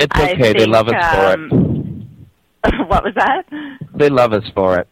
[0.00, 0.40] it's okay.
[0.40, 1.48] Think, they love us um,
[2.62, 2.88] for it.
[2.88, 3.42] what was that?
[3.94, 4.88] They love us for it.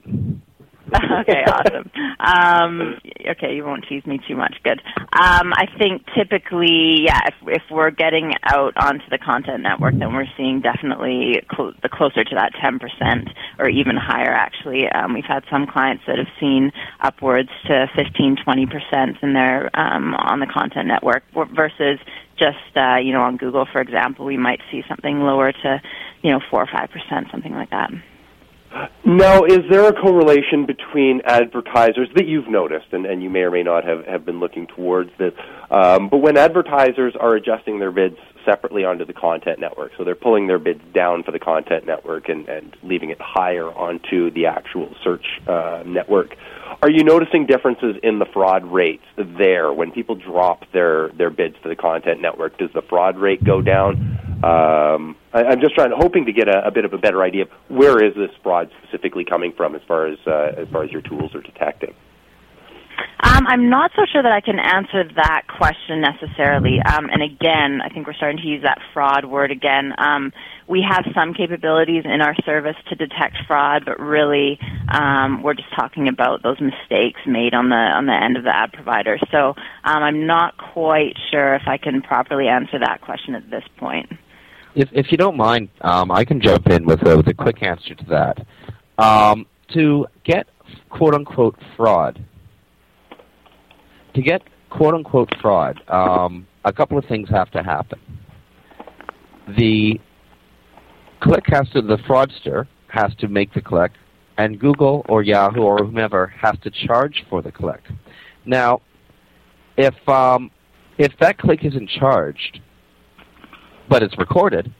[1.20, 1.90] okay, awesome.
[2.20, 4.54] Um, okay, you won't tease me too much.
[4.62, 4.80] Good.
[4.98, 10.12] Um, I think typically, yeah, if, if we're getting out onto the content network, then
[10.12, 14.88] we're seeing definitely cl- the closer to that 10% or even higher, actually.
[14.88, 20.14] Um, we've had some clients that have seen upwards to 15, 20% in their, um,
[20.14, 21.22] on the content network
[21.54, 21.98] versus
[22.36, 25.82] just, uh, you know, on Google, for example, we might see something lower to,
[26.22, 27.90] you know, 4 or 5%, something like that.
[29.04, 33.50] Now, is there a correlation between advertisers that you've noticed, and, and you may or
[33.50, 35.32] may not have, have been looking towards this,
[35.70, 40.14] um, but when advertisers are adjusting their bids separately onto the content network, so they're
[40.14, 44.46] pulling their bids down for the content network and, and leaving it higher onto the
[44.46, 46.36] actual search uh, network,
[46.80, 51.56] are you noticing differences in the fraud rates there when people drop their, their bids
[51.62, 52.56] to the content network?
[52.58, 54.11] Does the fraud rate go down?
[54.42, 57.42] Um, I, I'm just trying, hoping to get a, a bit of a better idea
[57.42, 60.90] of where is this fraud specifically coming from, as far as uh, as far as
[60.90, 61.94] your tools are detecting.
[63.24, 66.80] Um, I'm not so sure that I can answer that question necessarily.
[66.82, 69.92] Um, and again, I think we're starting to use that fraud word again.
[69.96, 70.32] Um,
[70.66, 75.72] we have some capabilities in our service to detect fraud, but really, um, we're just
[75.74, 79.18] talking about those mistakes made on the on the end of the ad provider.
[79.30, 83.64] So um, I'm not quite sure if I can properly answer that question at this
[83.76, 84.10] point.
[84.74, 87.62] If, if you don't mind, um, I can jump in with a, with a quick
[87.62, 88.46] answer to that.
[88.98, 90.46] Um, to get
[90.88, 92.24] quote unquote fraud,
[94.14, 98.00] to get quote unquote fraud, um, a couple of things have to happen.
[99.56, 100.00] The
[101.20, 103.92] click has to, the fraudster has to make the click,
[104.38, 107.82] and Google or Yahoo or whomever has to charge for the click.
[108.44, 108.80] Now,
[109.76, 110.50] if um,
[110.98, 112.60] if that click isn't charged,
[113.92, 114.72] but it's recorded,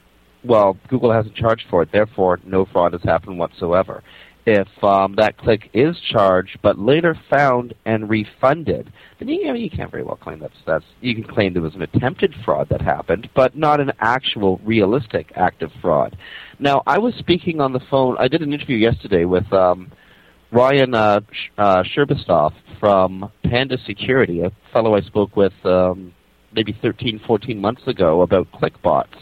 [0.42, 1.92] well, Google hasn't charged for it.
[1.92, 4.02] Therefore, no fraud has happened whatsoever.
[4.46, 9.90] If um, that click is charged but later found and refunded, then you, you can't
[9.90, 10.86] very well claim that's that's.
[11.02, 15.30] You can claim there was an attempted fraud that happened, but not an actual, realistic
[15.36, 16.16] act of fraud.
[16.58, 18.16] Now, I was speaking on the phone.
[18.18, 19.92] I did an interview yesterday with um,
[20.50, 21.20] Ryan uh,
[21.58, 26.14] uh, Sherstobitoff from Panda Security, a fellow I spoke with um,
[26.54, 29.16] maybe 13, 14 months ago about clickbots.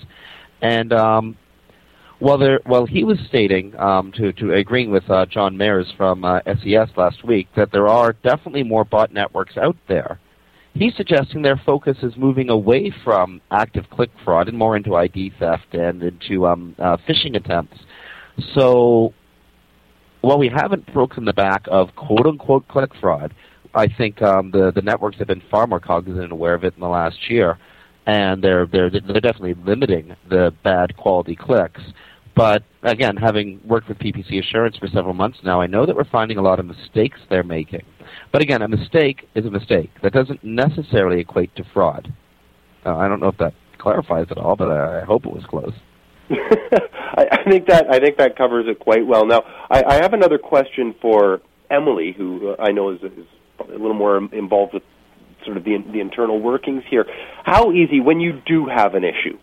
[0.63, 1.37] And um,
[2.21, 6.25] while there, while he was stating um, to to agreeing with uh, John Mayers from
[6.25, 10.21] uh, SES last week that there are definitely more bot networks out there,
[10.75, 15.33] he's suggesting their focus is moving away from active click fraud and more into ID
[15.39, 17.79] theft and into um, uh, phishing attempts.
[18.55, 19.15] So,
[20.21, 23.35] while we haven't broken the back of quote unquote click fraud,
[23.75, 26.75] I think um, the the networks have been far more cognizant and aware of it
[26.75, 27.59] in the last year,
[28.07, 31.81] and they're they're they're definitely limiting the bad quality clicks.
[32.35, 36.05] But again, having worked with PPC Assurance for several months now, I know that we're
[36.05, 37.83] finding a lot of mistakes they're making.
[38.33, 39.91] But again, a mistake is a mistake.
[40.03, 42.13] That doesn't necessarily equate to fraud.
[42.87, 45.45] Uh, I don't know if that clarifies it all, but I, I hope it was
[45.45, 45.75] close.
[46.31, 49.27] I, I think that I think that covers it quite well.
[49.27, 51.41] Now, I, I have another question for
[51.71, 53.27] Emily, who uh, I know is, is
[53.69, 54.83] a little more involved with
[55.45, 57.07] sort of the the internal workings here.
[57.45, 59.39] How easy when you do have an issue?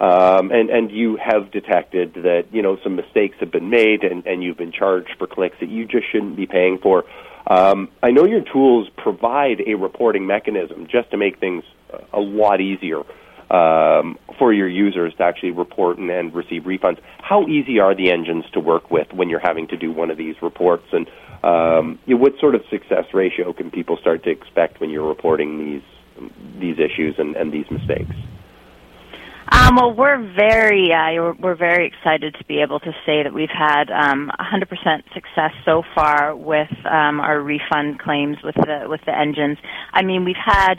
[0.00, 4.26] Um, and and you have detected that you know some mistakes have been made, and,
[4.26, 7.04] and you've been charged for clicks that you just shouldn't be paying for.
[7.46, 11.64] Um, I know your tools provide a reporting mechanism just to make things
[12.12, 13.02] a lot easier
[13.50, 16.98] um, for your users to actually report and, and receive refunds.
[17.18, 20.16] How easy are the engines to work with when you're having to do one of
[20.16, 21.08] these reports, and
[21.42, 25.06] um, you know, what sort of success ratio can people start to expect when you're
[25.06, 25.82] reporting these
[26.60, 28.14] these issues and, and these mistakes?
[29.50, 33.50] Um, well, we're very uh, we're, very excited to be able to say that we've
[33.50, 34.68] had um, 100%
[35.12, 39.58] success so far with um, our refund claims with the with the engines.
[39.92, 40.76] I mean, we've had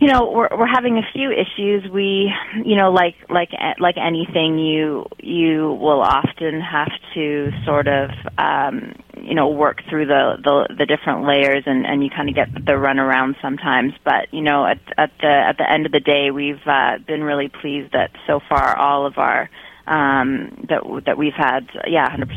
[0.00, 2.30] you know we're we're having a few issues we
[2.64, 3.50] you know like like
[3.80, 8.94] like anything you you will often have to sort of um
[9.28, 12.52] you know work through the the, the different layers and and you kind of get
[12.54, 16.30] the runaround sometimes but you know at at the at the end of the day
[16.30, 19.48] we've uh, been really pleased that so far all of our
[19.88, 22.28] um, that that we've had, yeah, 100%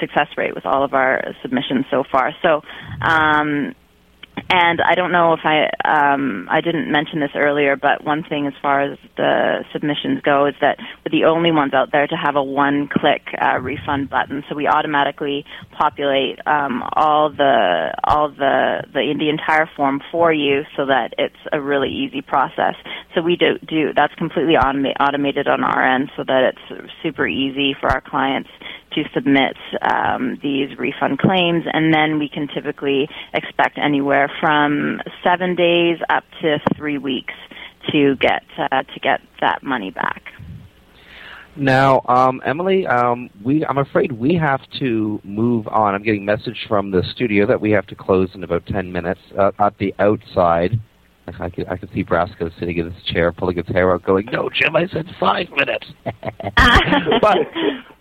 [0.00, 2.32] success rate with all of our submissions so far.
[2.42, 2.62] So,
[3.02, 3.74] um,
[4.50, 8.46] and I don't know if I um, I didn't mention this earlier, but one thing
[8.46, 12.16] as far as the submissions go is that we're the only ones out there to
[12.16, 14.44] have a one-click uh, refund button.
[14.48, 20.62] So we automatically populate um, all the all the the the entire form for you,
[20.76, 22.74] so that it's a really easy process.
[23.14, 27.26] So we do do that's completely automa- automated on our end, so that it's super
[27.26, 28.50] easy for our clients
[28.94, 35.54] to submit um, these refund claims, and then we can typically expect anywhere from seven
[35.54, 37.34] days up to three weeks
[37.92, 40.22] to get uh, to get that money back.
[41.56, 45.94] Now, um, Emily, um, we I'm afraid we have to move on.
[45.94, 49.20] I'm getting message from the studio that we have to close in about ten minutes.
[49.38, 50.80] Uh, at the outside,
[51.26, 54.26] I can I can see Brasco sitting in his chair, pulling his hair out, going,
[54.26, 55.86] "No, Jim, I said five minutes."
[57.20, 57.38] but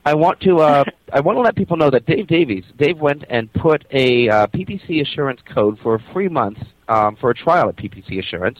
[0.06, 3.24] I want to uh, I want to let people know that Dave Davies, Dave went
[3.30, 6.58] and put a uh, PPC assurance code for a free month
[6.90, 8.60] um, for a trial at PPC Assurance.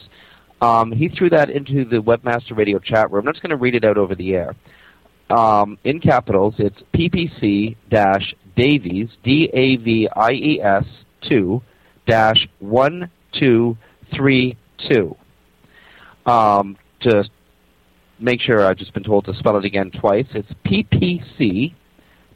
[0.61, 3.28] Um, he threw that into the Webmaster Radio chat room.
[3.28, 4.55] I'm just going to read it out over the air.
[5.30, 10.86] Um, in capitals, it's PPC dash Davies D A V I E S
[11.28, 11.61] two
[12.07, 13.78] dash one two
[14.16, 14.57] three
[14.89, 15.16] two.
[16.26, 17.26] Um, to
[18.20, 20.28] make sure I've just been told to spell it again twice.
[20.34, 21.74] It's PPC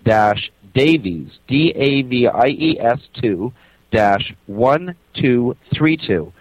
[0.04, 3.54] dash Davies D A V I E S two
[3.92, 6.34] dash one two three two.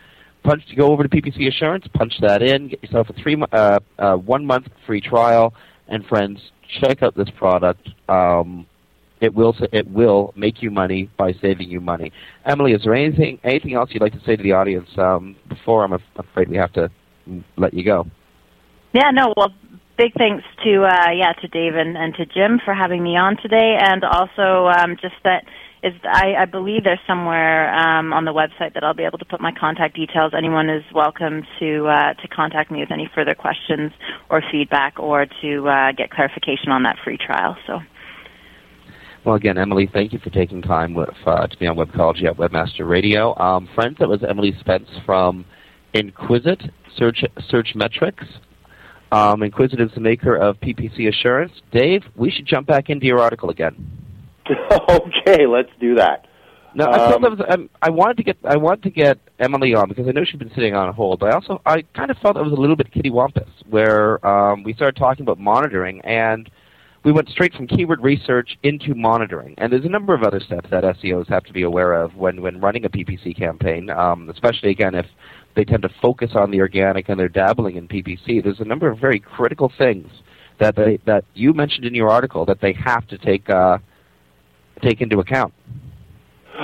[0.43, 3.81] Punch to go over to PPC Assurance, punch that in, get yourself a three uh,
[3.99, 5.53] uh, one month free trial,
[5.89, 6.39] and friends,
[6.81, 7.89] check out this product.
[8.09, 8.67] Um,
[9.21, 12.13] it will it will make you money by saving you money.
[12.45, 15.85] Emily, is there anything anything else you'd like to say to the audience um, before
[15.85, 16.91] I'm afraid we have to
[17.57, 18.07] let you go?
[18.93, 19.53] Yeah, no, well,
[19.97, 23.37] big thanks to uh, yeah to Dave and, and to Jim for having me on
[23.41, 25.45] today, and also um, just that
[25.83, 29.25] is I, I believe there's somewhere um, on the website that I'll be able to
[29.25, 30.33] put my contact details.
[30.37, 33.93] Anyone is welcome to uh, to contact me with any further questions
[34.29, 37.57] or feedback, or to uh, get clarification on that free trial.
[37.67, 37.81] So.
[39.27, 42.37] Well, again, Emily, thank you for taking time with, uh, to be on Webcology at
[42.37, 43.37] Webmaster Radio.
[43.37, 45.45] Um, friends, that was Emily Spence from
[45.95, 46.63] Enquisite
[46.97, 48.23] Search Search Metrics.
[49.11, 51.51] Um, Enquisite is the maker of PPC Assurance.
[51.73, 53.75] Dave, we should jump back into your article again.
[54.89, 56.29] okay, let's do that.
[56.77, 57.41] No, I um, was.
[57.49, 58.37] Um, I wanted to get.
[58.45, 61.19] I wanted to get Emily on because I know she's been sitting on hold.
[61.19, 64.25] But I also, I kind of felt it was a little bit kitty wampus, where
[64.25, 66.49] um, we started talking about monitoring, and
[67.07, 69.55] we went straight from keyword research into monitoring.
[69.59, 72.43] And there's a number of other steps that SEOs have to be aware of when
[72.43, 75.07] when running a PPC campaign, um, especially again if
[75.55, 78.43] they tend to focus on the organic and they're dabbling in PPC.
[78.43, 80.11] There's a number of very critical things
[80.59, 83.79] that they that you mentioned in your article that they have to take uh,
[84.83, 85.55] take into account.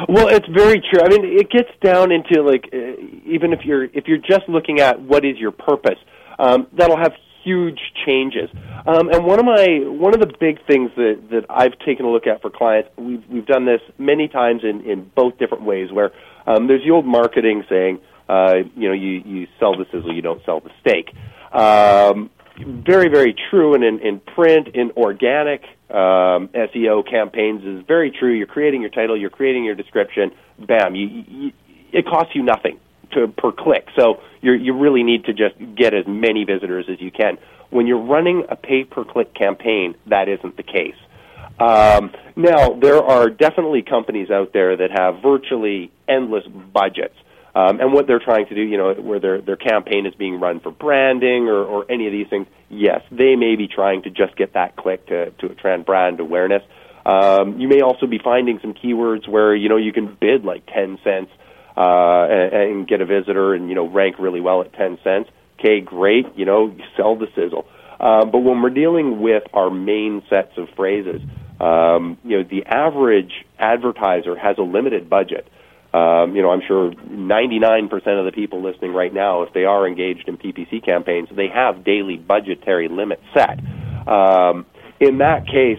[0.08, 1.02] Well, it's very true.
[1.04, 4.80] I mean, it gets down into like uh, even if you're if you're just looking
[4.80, 5.98] at what is your purpose,
[6.40, 7.12] um, that'll have
[7.42, 8.50] huge changes.
[8.86, 12.10] Um, and one of my one of the big things that that I've taken a
[12.10, 15.92] look at for clients, we've we've done this many times in in both different ways.
[15.92, 16.12] Where
[16.46, 20.22] um, there's the old marketing saying, uh, you know, you you sell the sizzle, you
[20.22, 21.14] don't sell the steak.
[21.52, 28.10] Um, very very true, and in, in print, in organic um, SEO campaigns is very
[28.10, 28.32] true.
[28.32, 30.32] You're creating your title, you're creating your description.
[30.58, 31.52] Bam, you, you
[31.92, 32.78] it costs you nothing
[33.12, 33.88] to, per click.
[33.96, 37.38] So you you really need to just get as many visitors as you can.
[37.70, 40.96] When you're running a pay per click campaign, that isn't the case.
[41.58, 47.14] Um, now, there are definitely companies out there that have virtually endless budgets.
[47.54, 50.40] Um, and what they're trying to do, you know, where their their campaign is being
[50.40, 54.10] run for branding or, or any of these things, yes, they may be trying to
[54.10, 56.62] just get that click to to attract brand awareness.
[57.04, 60.64] Um, you may also be finding some keywords where you know you can bid like
[60.66, 61.30] ten cents
[61.76, 65.30] uh, and, and get a visitor and you know rank really well at ten cents.
[65.58, 67.66] Okay, great, you know, you sell the sizzle.
[68.00, 71.22] Um, but when we're dealing with our main sets of phrases,
[71.60, 75.46] um, you know, the average advertiser has a limited budget.
[75.94, 79.86] Um, you know, I'm sure 99% of the people listening right now, if they are
[79.86, 83.60] engaged in PPC campaigns, they have daily budgetary limits set.
[84.08, 84.66] Um,
[84.98, 85.78] in that case,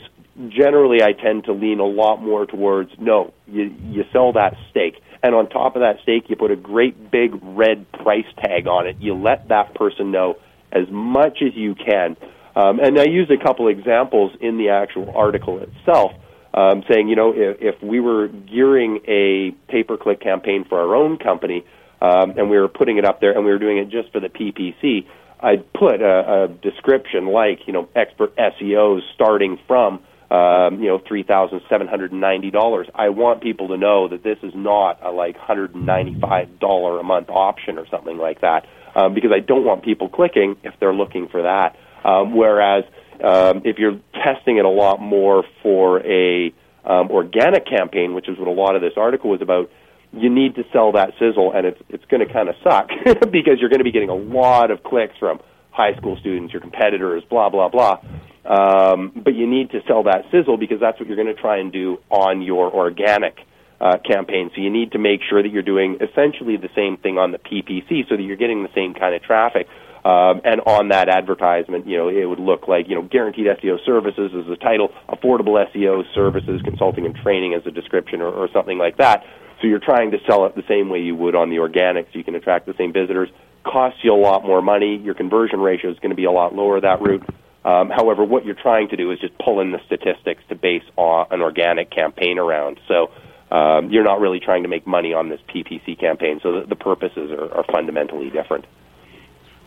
[0.50, 5.02] generally I tend to lean a lot more towards no, you, you sell that steak.
[5.24, 8.88] And on top of that steak, you put a great big red price tag on
[8.88, 8.98] it.
[9.00, 10.36] You let that person know
[10.74, 12.18] as much as you can.
[12.56, 16.12] Um, and I used a couple examples in the actual article itself,
[16.54, 20.80] um, saying, you know, if, if we were gearing a pay per click campaign for
[20.80, 21.66] our own company
[22.02, 24.20] um, and we were putting it up there and we were doing it just for
[24.20, 25.08] the PPC,
[25.40, 30.02] I'd put a, a description like, you know, expert SEOs starting from
[30.34, 32.88] um, you know, three thousand seven hundred and ninety dollars.
[32.96, 37.00] I want people to know that this is not a like hundred and ninety-five dollar
[37.00, 38.66] a month option or something like that,
[38.96, 41.76] um, because I don't want people clicking if they're looking for that.
[42.04, 42.84] Um, whereas
[43.24, 46.52] um, if you're testing it a lot more for a
[46.84, 49.70] um, organic campaign, which is what a lot of this article was about,
[50.14, 52.90] you need to sell that sizzle, and it's it's going to kind of suck
[53.32, 56.62] because you're going to be getting a lot of clicks from high school students, your
[56.62, 58.00] competitors, blah blah blah.
[58.46, 61.58] Um, but you need to sell that sizzle because that's what you're going to try
[61.58, 63.38] and do on your organic
[63.80, 64.52] uh, campaign.
[64.56, 67.38] So you need to make sure that you're doing essentially the same thing on the
[67.38, 69.68] PPC so that you're getting the same kind of traffic.
[70.06, 73.78] Um, and on that advertisement, you know, it would look like, you know, guaranteed SEO
[73.86, 78.50] services as the title, affordable SEO services, consulting and training as a description or, or
[78.52, 79.24] something like that.
[79.62, 82.18] So you're trying to sell it the same way you would on the organic so
[82.18, 83.30] you can attract the same visitors.
[83.64, 84.98] Costs you a lot more money.
[84.98, 87.24] Your conversion ratio is going to be a lot lower that route.
[87.66, 90.84] Um, however, what you're trying to do is just pull in the statistics to base
[90.98, 92.80] an organic campaign around.
[92.88, 93.10] So
[93.56, 96.40] um, you're not really trying to make money on this PPC campaign.
[96.42, 98.66] So the, the purposes are, are, fundamentally different.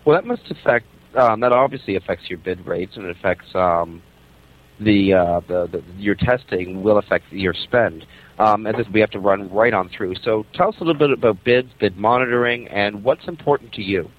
[0.05, 0.87] Well, that must affect.
[1.15, 4.03] Um, that obviously affects your bid rates, and it affects um,
[4.81, 8.05] the, uh, the, the, your testing will affect your spend.
[8.39, 10.17] Um, and this we have to run right on through.
[10.23, 14.11] So tell us a little bit about bids, bid monitoring, and what's important to you.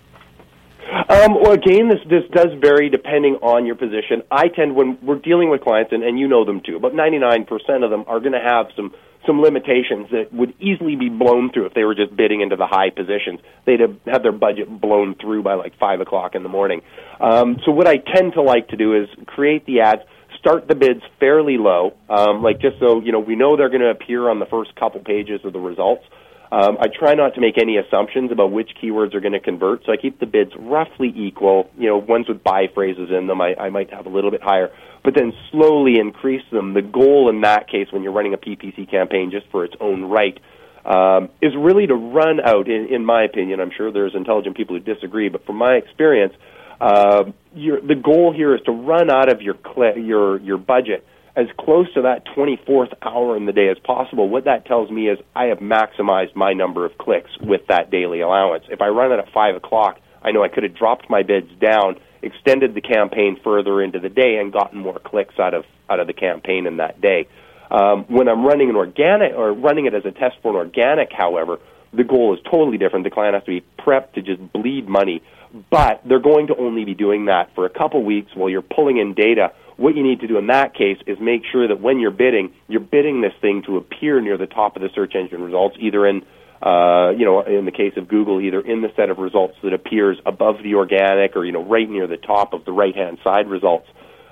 [1.10, 4.24] Um, well, again, this this does vary depending on your position.
[4.32, 6.80] I tend when we're dealing with clients, and, and you know them too.
[6.80, 8.94] Nine percent of them are going to have some
[9.26, 12.66] some limitations that would easily be blown through if they were just bidding into the
[12.66, 13.42] high positions.
[13.66, 16.82] They'd have, have their budget blown through by like five o'clock in the morning.
[17.20, 20.04] Um, so what I tend to like to do is create the ads
[20.40, 23.82] start the bids fairly low, um, like just so you know we know they're going
[23.82, 26.04] to appear on the first couple pages of the results.
[26.52, 29.86] Um, I try not to make any assumptions about which keywords are going to convert,
[29.86, 31.70] so I keep the bids roughly equal.
[31.78, 34.42] You know, ones with buy phrases in them, I, I might have a little bit
[34.42, 34.72] higher,
[35.04, 36.74] but then slowly increase them.
[36.74, 40.06] The goal in that case, when you're running a PPC campaign just for its own
[40.06, 40.40] right,
[40.86, 42.70] um, is really to run out.
[42.70, 46.34] In, in my opinion, I'm sure there's intelligent people who disagree, but from my experience,
[46.80, 51.06] uh, the goal here is to run out of your cl- your your budget
[51.38, 55.08] as close to that 24th hour in the day as possible, what that tells me
[55.08, 58.66] is I have maximized my number of clicks with that daily allowance.
[58.70, 61.52] If I run it at 5 o'clock, I know I could have dropped my bids
[61.62, 66.00] down, extended the campaign further into the day, and gotten more clicks out of, out
[66.00, 67.28] of the campaign in that day.
[67.70, 71.12] Um, when I'm running an organic or running it as a test for an organic,
[71.14, 71.60] however,
[71.94, 73.04] the goal is totally different.
[73.04, 75.22] The client has to be prepped to just bleed money,
[75.70, 78.98] but they're going to only be doing that for a couple weeks while you're pulling
[78.98, 82.00] in data what you need to do in that case is make sure that when
[82.00, 85.42] you're bidding, you're bidding this thing to appear near the top of the search engine
[85.42, 86.24] results, either in
[86.62, 89.74] uh, you know, in the case of Google, either in the set of results that
[89.74, 93.20] appears above the organic or, you know, right near the top of the right hand
[93.24, 93.88] side results.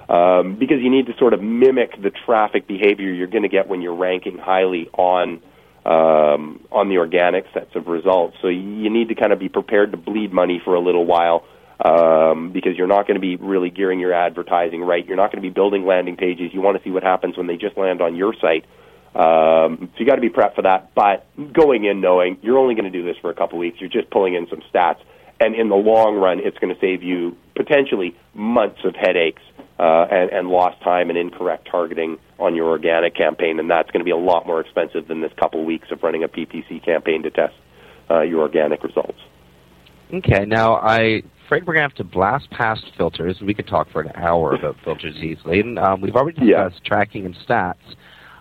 [0.10, 3.68] Um, because you need to sort of mimic the traffic behavior you're going to get
[3.68, 5.42] when you're ranking highly on
[5.86, 8.38] um, on the organic sets of results.
[8.42, 11.46] So you need to kind of be prepared to bleed money for a little while
[11.84, 15.06] um, because you're not going to be really gearing your advertising right.
[15.06, 16.52] You're not going to be building landing pages.
[16.54, 18.66] You want to see what happens when they just land on your site.
[19.16, 20.94] Um, so you got to be prepped for that.
[20.94, 23.90] But going in knowing you're only going to do this for a couple weeks, you're
[23.90, 25.00] just pulling in some stats,
[25.40, 29.42] and in the long run, it's going to save you potentially months of headaches
[29.80, 34.00] uh, and, and lost time and incorrect targeting on your organic campaign, and that's going
[34.00, 37.24] to be a lot more expensive than this couple weeks of running a PPC campaign
[37.24, 37.54] to test
[38.10, 39.20] uh, your organic results.
[40.14, 43.38] Okay, now I afraid we're going to have to blast past filters.
[43.42, 45.60] We could talk for an hour about filters easily.
[45.60, 46.88] And um, we've already discussed yeah.
[46.88, 47.76] tracking and stats.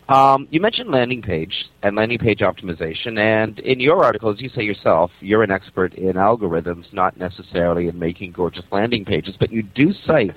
[0.08, 4.62] Um, you mentioned landing page and landing page optimization, and in your articles, you say
[4.62, 9.62] yourself you're an expert in algorithms, not necessarily in making gorgeous landing pages, but you
[9.62, 10.36] do cite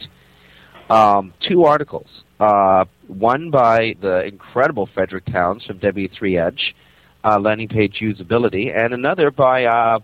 [0.90, 2.08] um, two articles.
[2.40, 6.76] Uh, one by the incredible Frederick Townes from W3 Edge,
[7.26, 10.00] uh, landing page usability, and another by, uh,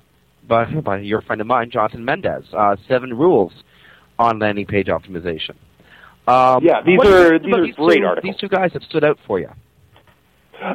[0.48, 3.54] by, by your friend of mine, Jonathan Mendez, uh, Seven Rules
[4.20, 5.56] on Landing Page Optimization.
[6.28, 8.34] Um, yeah, these are these are these great two, articles.
[8.34, 9.50] These two guys have stood out for you.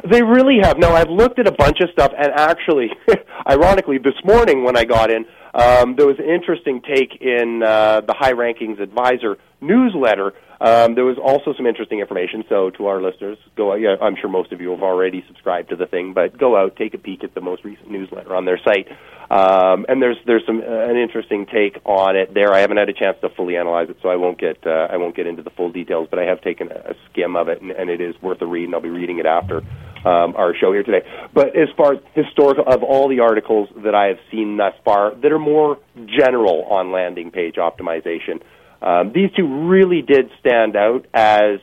[0.09, 0.77] They really have.
[0.77, 2.91] No, I've looked at a bunch of stuff, and actually,
[3.49, 8.01] ironically, this morning when I got in, um, there was an interesting take in uh,
[8.01, 12.43] the High Rankings Advisor newsletter um, there was also some interesting information.
[12.49, 13.73] So to our listeners, go.
[13.75, 16.75] Yeah, I'm sure most of you have already subscribed to the thing, but go out,
[16.75, 18.87] take a peek at the most recent newsletter on their site.
[19.31, 22.51] Um, and there's there's some uh, an interesting take on it there.
[22.53, 24.97] I haven't had a chance to fully analyze it, so I won't get uh, I
[24.97, 26.07] won't get into the full details.
[26.09, 28.47] But I have taken a, a skim of it, and, and it is worth a
[28.47, 28.65] read.
[28.65, 29.57] And I'll be reading it after
[30.03, 31.07] um, our show here today.
[31.33, 35.15] But as far as historical of all the articles that I have seen thus far
[35.15, 38.41] that are more general on landing page optimization.
[38.81, 41.59] Um, these two really did stand out as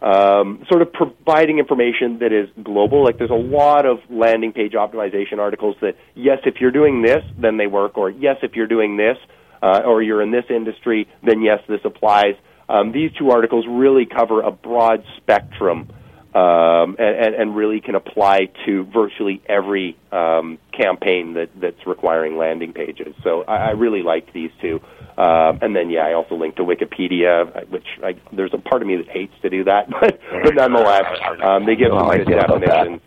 [0.00, 3.04] um, sort of providing information that is global.
[3.04, 7.24] Like there's a lot of landing page optimization articles that, yes, if you're doing this,
[7.38, 9.16] then they work, or yes, if you're doing this,
[9.62, 12.34] uh, or you're in this industry, then yes, this applies.
[12.68, 15.90] Um, these two articles really cover a broad spectrum
[16.34, 22.72] um, and, and, really can apply to virtually every um, campaign that, that's requiring landing
[22.72, 23.14] pages.
[23.22, 24.80] So I, I really liked these two.
[25.16, 28.88] Um, and then, yeah, I also linked to Wikipedia, which I, there's a part of
[28.88, 31.06] me that hates to do that, but, but nonetheless,
[31.42, 33.00] um, they give some good definitions.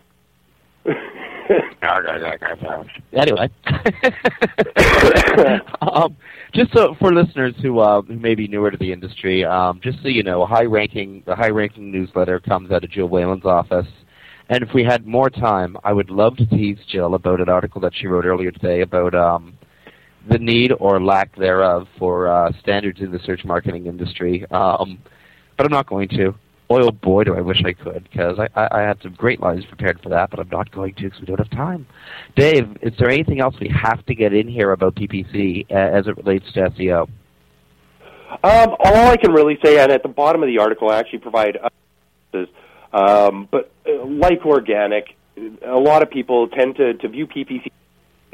[3.12, 3.48] anyway,
[5.80, 6.16] um,
[6.54, 10.02] just so for listeners who uh, who may be newer to the industry, um, just
[10.02, 13.86] so you know, high ranking the high ranking newsletter comes out of Jill Whalen's office.
[14.48, 17.80] And if we had more time, I would love to tease Jill about an article
[17.82, 19.56] that she wrote earlier today about um,
[20.28, 24.44] the need or lack thereof for uh, standards in the search marketing industry.
[24.50, 24.98] Um,
[25.56, 26.34] but I'm not going to.
[26.70, 29.62] Oh boy, do I wish I could, because I, I, I had some great lines
[29.66, 31.86] prepared for that, but I'm not going to because we don't have time.
[32.34, 36.06] Dave, is there anything else we have to get in here about PPC uh, as
[36.06, 37.08] it relates to SEO?
[38.42, 41.18] Um, all I can really say, and at the bottom of the article, I actually
[41.18, 42.38] provide uh,
[42.92, 45.16] um, but uh, like organic,
[45.64, 47.70] a lot of people tend to, to view PPC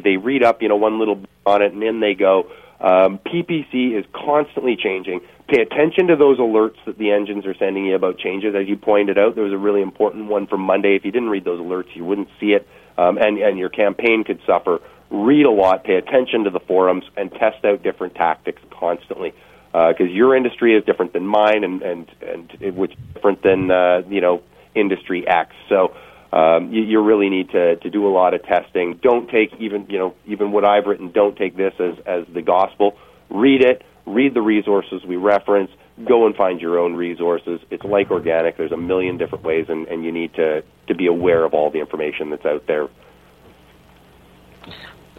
[0.03, 2.51] they read up, you know, one little on it, and in they go.
[2.81, 5.21] Um, PPC is constantly changing.
[5.49, 8.55] Pay attention to those alerts that the engines are sending you about changes.
[8.55, 10.95] As you pointed out, there was a really important one from Monday.
[10.95, 14.23] If you didn't read those alerts, you wouldn't see it, um, and and your campaign
[14.25, 14.81] could suffer.
[15.11, 19.33] Read a lot, pay attention to the forums, and test out different tactics constantly.
[19.73, 24.03] Because uh, your industry is different than mine, and and and which different than uh,
[24.09, 24.43] you know
[24.75, 25.55] industry X.
[25.69, 25.95] So
[26.33, 28.99] um, you, you really need to, to do a lot of testing.
[29.03, 31.11] Don't take even you know even what I've written.
[31.12, 32.97] Don't take this as as the gospel.
[33.31, 33.83] Read it.
[34.07, 35.71] Read the resources we reference.
[36.07, 37.61] Go and find your own resources.
[37.71, 38.57] It's like organic.
[38.57, 41.71] There's a million different ways, and, and you need to to be aware of all
[41.71, 42.89] the information that's out there.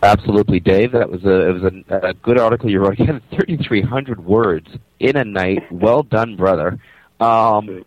[0.02, 0.94] Absolutely, Dave.
[0.94, 3.00] That was a it was a, a good article you wrote.
[3.00, 4.68] You had 3,300 words
[5.00, 5.60] in a night.
[5.72, 6.80] Well done, brother.
[7.20, 7.84] Um,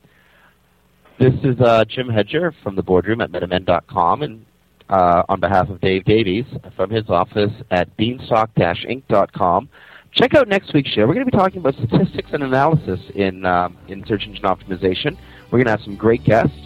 [1.19, 4.45] this is uh, Jim Hedger from the boardroom at MetaMend.com, and
[4.91, 6.45] uh, on behalf of Dave Davies
[6.77, 9.69] from his office at Beanstalk-Inc.com.
[10.13, 11.07] Check out next week's show.
[11.07, 15.17] We're going to be talking about statistics and analysis in um, in search engine optimization.
[15.51, 16.59] We're going to have some great guests,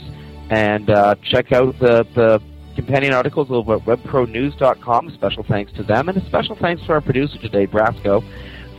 [0.51, 2.42] and uh, check out the the
[2.76, 5.10] companion articles over at WebProNews.com.
[5.14, 8.22] Special thanks to them, and a special thanks to our producer today, Brasco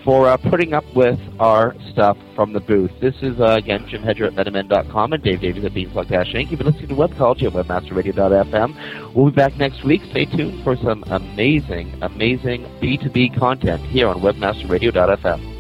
[0.07, 2.91] for uh, putting up with our stuff from the booth.
[3.01, 6.49] This is, uh, again, Jim Hedger at MetaMend.com and Dave Davies at Beanstalk Dash Inc.
[6.49, 9.13] You've been listening to Webcology at WebmasterRadio.fm.
[9.13, 10.01] We'll be back next week.
[10.11, 15.56] Stay tuned for some amazing, amazing B2B content here on WebmasterRadio.fm.